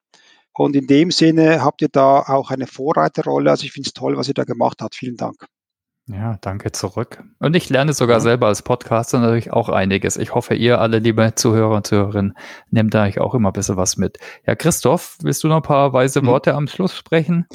[0.53, 3.49] Und in dem Sinne habt ihr da auch eine Vorreiterrolle.
[3.49, 4.95] Also ich finde es toll, was ihr da gemacht habt.
[4.95, 5.47] Vielen Dank.
[6.09, 7.21] Ja, danke zurück.
[7.39, 8.21] Und ich lerne sogar ja.
[8.21, 10.15] selber als Podcaster natürlich auch einiges.
[10.15, 12.37] Ich hoffe, ihr alle, liebe Zuhörer und Zuhörerinnen,
[12.71, 14.17] nehmt da auch immer ein bisschen was mit.
[14.45, 16.27] Ja, Christoph, willst du noch ein paar weise mhm.
[16.27, 16.57] Worte mhm.
[16.57, 17.45] am Schluss sprechen?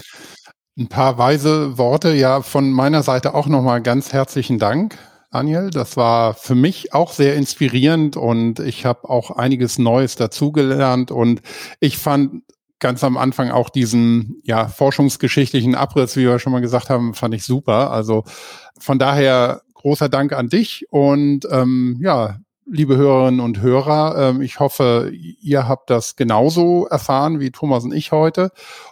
[0.78, 4.98] Ein paar weise Worte, ja, von meiner Seite auch nochmal ganz herzlichen Dank.
[5.30, 11.10] Daniel, das war für mich auch sehr inspirierend und ich habe auch einiges Neues dazugelernt
[11.10, 11.40] und
[11.80, 12.42] ich fand
[12.82, 17.34] ganz am Anfang auch diesen ja, forschungsgeschichtlichen Abriss, wie wir schon mal gesagt haben, fand
[17.34, 17.90] ich super.
[17.90, 18.24] Also
[18.78, 24.60] von daher großer Dank an dich und ähm, ja, liebe Hörerinnen und Hörer, ähm, ich
[24.60, 28.50] hoffe, ihr habt das genauso erfahren wie Thomas und ich heute.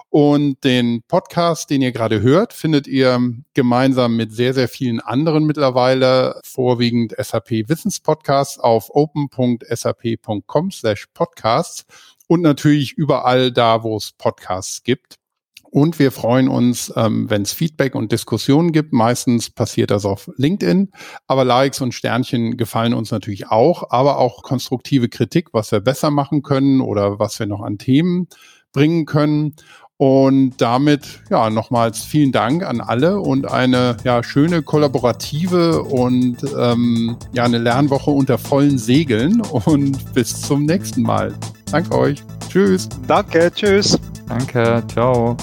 [0.09, 3.21] Und den Podcast, den ihr gerade hört, findet ihr
[3.55, 11.87] gemeinsam mit sehr, sehr vielen anderen mittlerweile, vorwiegend SAP Wissenspodcasts auf open.sap.com slash podcasts
[12.31, 15.17] und natürlich überall da, wo es Podcasts gibt.
[15.65, 18.93] Und wir freuen uns, ähm, wenn es Feedback und Diskussionen gibt.
[18.93, 20.93] Meistens passiert das auf LinkedIn,
[21.27, 26.13] aber Likes und Sternchen gefallen uns natürlich auch, aber auch konstruktive Kritik, was wir besser
[26.13, 28.29] machen können oder was wir noch an Themen
[28.73, 29.57] bringen können.
[30.01, 37.19] Und damit ja nochmals vielen Dank an alle und eine ja schöne kollaborative und ähm,
[37.35, 41.35] ja eine Lernwoche unter vollen Segeln und bis zum nächsten Mal.
[41.71, 42.23] Danke euch.
[42.49, 42.89] Tschüss.
[43.07, 43.53] Danke.
[43.55, 43.99] Tschüss.
[44.27, 44.83] Danke.
[44.89, 45.37] Ciao.